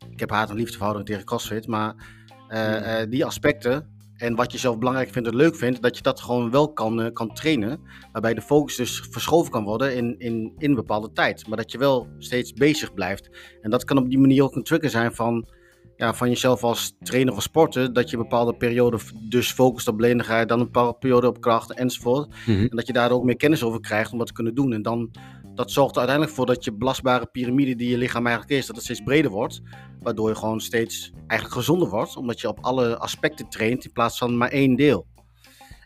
[0.10, 2.16] Ik heb haat en liefdeverhouding tegen CrossFit, maar...
[2.48, 3.10] Hmm.
[3.10, 6.51] die aspecten, en wat je zelf belangrijk vindt en leuk vindt, dat je dat gewoon
[6.51, 7.80] wel kan, uh, kan trainen.
[8.11, 11.47] Waarbij de focus dus verschoven kan worden in, in, in een bepaalde tijd.
[11.47, 13.30] Maar dat je wel steeds bezig blijft.
[13.61, 15.47] En dat kan op die manier ook een trigger zijn van,
[15.95, 17.93] ja, van jezelf als trainer of sporter.
[17.93, 18.97] Dat je een bepaalde periode
[19.30, 22.28] dus focust op lenigheid, dan een bepaalde periode op kracht enzovoort.
[22.45, 22.68] Mm-hmm.
[22.68, 24.74] En dat je daar ook meer kennis over krijgt om dat te kunnen doen.
[24.74, 25.11] En dan
[25.57, 28.76] dat zorgt er uiteindelijk voor dat je belastbare piramide die je lichaam eigenlijk is, dat
[28.76, 29.61] het steeds breder wordt.
[30.08, 34.18] Waardoor je gewoon steeds eigenlijk gezonder wordt, omdat je op alle aspecten traint in plaats
[34.18, 35.05] van maar één deel.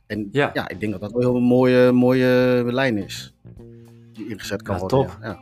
[0.07, 3.33] En ja, ja ik denk dat dat wel een mooie, mooie lijn is,
[4.13, 4.97] die ingezet kan worden.
[4.97, 5.17] Top.
[5.21, 5.39] Ja.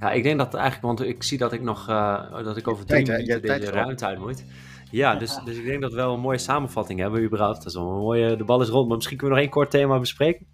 [0.00, 0.12] ja.
[0.12, 3.06] ik denk dat eigenlijk, want ik zie dat ik nog, uh, dat ik over drie
[3.06, 4.44] minuten deze ruimte uit moet.
[4.90, 7.56] Ja, dus, dus ik denk dat we wel een mooie samenvatting hebben überhaupt.
[7.56, 9.62] Dat is wel een mooie, de bal is rond, maar misschien kunnen we nog één
[9.62, 10.46] kort thema bespreken.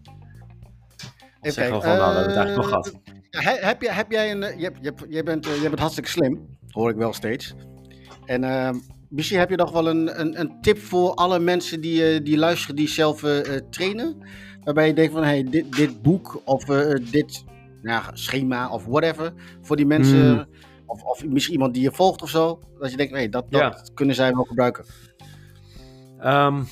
[1.40, 3.00] Even zeggen van, nou, we hebben het eigenlijk nog gehad.
[3.30, 6.90] Eh, heb, jij, heb jij een, je, je, je, bent, je bent hartstikke slim, hoor
[6.90, 7.54] ik wel steeds.
[8.24, 8.70] En uh,
[9.08, 12.38] misschien heb je nog wel een, een, een, tip voor alle mensen die, eh, die
[12.38, 14.16] luisteren, die zelf uh, trainen.
[14.64, 16.64] Waarbij je denkt van, hey, dit, dit boek of
[17.10, 17.44] dit
[17.82, 19.32] nou, schema of whatever.
[19.60, 20.46] Voor die mensen, hmm.
[20.86, 22.60] of, of misschien iemand die je volgt of zo.
[22.78, 24.84] Dat je denkt, hey, dat, dat kunnen zij wel gebruiken.
[26.24, 26.66] Um,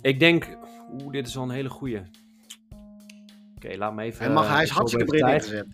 [0.00, 0.58] ik denk,
[0.92, 2.02] oeh, dit is wel een hele goede.
[3.54, 4.24] Oké, laat me even...
[4.24, 5.66] Hij, mag, hij is hartstikke breed ingezet.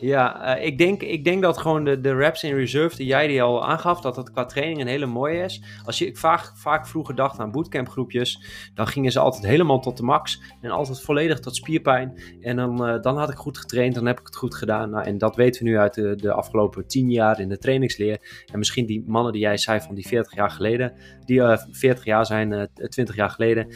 [0.00, 3.26] Ja, uh, ik, denk, ik denk dat gewoon de, de reps in reserve die jij
[3.26, 5.62] die al aangaf, dat dat qua training een hele mooie is.
[5.84, 8.42] Als je, ik vaak, vaak vroeger dacht aan bootcampgroepjes,
[8.74, 12.22] dan gingen ze altijd helemaal tot de max en altijd volledig tot spierpijn.
[12.40, 14.90] En dan, uh, dan had ik goed getraind, dan heb ik het goed gedaan.
[14.90, 18.44] Nou, en dat weten we nu uit de, de afgelopen tien jaar in de trainingsleer.
[18.52, 20.92] En misschien die mannen die jij zei van die 40 jaar geleden,
[21.24, 23.66] die uh, eh, 40 jaar zijn, 20 jaar geleden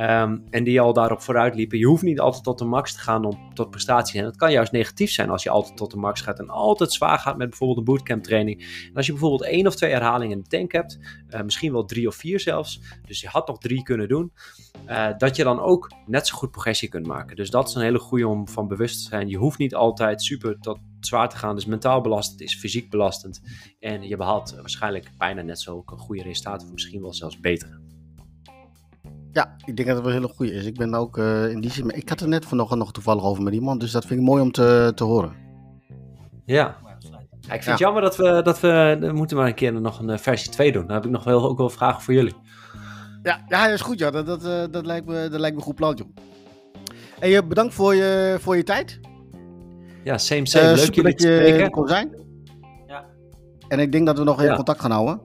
[0.00, 1.78] Ehm, en die al daarop vooruit liepen.
[1.78, 4.20] Je hoeft niet altijd tot de max te gaan om tot prestatie.
[4.20, 6.92] En het kan juist negatief zijn als je altijd tot de max gaat en altijd
[6.92, 8.60] zwaar gaat met bijvoorbeeld een bootcamp training.
[8.88, 10.98] En als je bijvoorbeeld één of twee herhalingen in de tank hebt,
[11.30, 14.32] uh, misschien wel drie of vier zelfs, dus je had nog drie kunnen doen,
[14.88, 17.36] uh, dat je dan ook net zo goed progressie kunt maken.
[17.36, 19.28] Dus dat is een hele goede om van bewust te zijn.
[19.28, 21.54] Je hoeft niet altijd super tot zwaar te gaan.
[21.54, 23.40] Dus mentaal belastend is fysiek belastend.
[23.78, 27.89] En je behaalt waarschijnlijk bijna net zo een goede resultaat, of misschien wel zelfs betere.
[29.32, 30.64] Ja, ik denk dat het wel een hele goede is.
[30.64, 31.90] Ik ben ook uh, in die zin.
[31.90, 34.42] Ik had er net vanochtend nog toevallig over met iemand, dus dat vind ik mooi
[34.42, 35.32] om te, te horen.
[36.44, 36.76] Ja.
[37.40, 38.96] ja ik vind het jammer dat we, dat we.
[39.00, 40.86] We moeten maar een keer nog een eh, versie 2 doen.
[40.86, 42.34] Dan heb ik nog wel, ook wel vragen voor jullie.
[43.22, 44.10] Ja, ja dat is goed, ja.
[44.10, 46.08] Dat, dat, uh, dat, lijkt, me, dat lijkt me een goed plan, joh.
[47.18, 49.00] En je bedankt voor je, voor je tijd.
[50.04, 50.70] Ja, same, same.
[50.70, 51.70] Uh, Leuk jullie te spreken.
[51.70, 52.16] kon zijn.
[52.86, 53.04] Ja.
[53.68, 54.56] En ik denk dat we nog even ja.
[54.56, 55.20] contact gaan houden.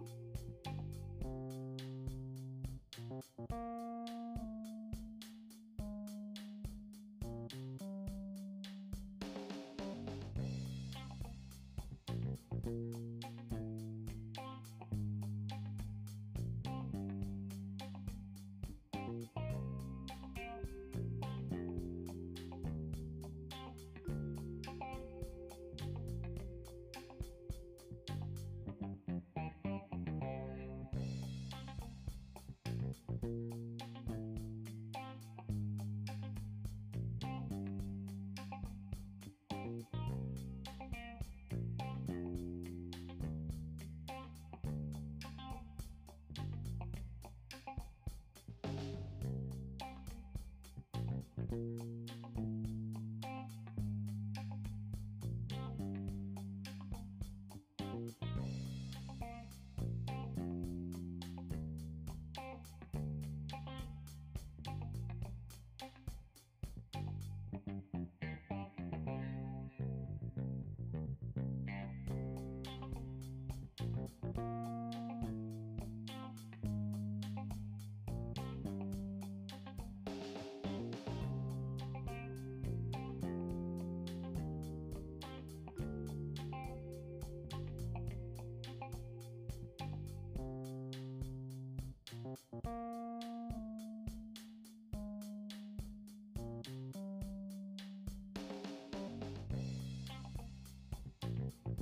[51.56, 52.05] you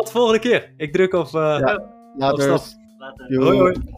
[0.00, 0.72] Tot de volgende keer.
[0.76, 1.58] Ik druk op, uh, ja,
[2.16, 2.48] later.
[2.98, 3.42] Later.
[3.42, 3.89] Hoi, hoi.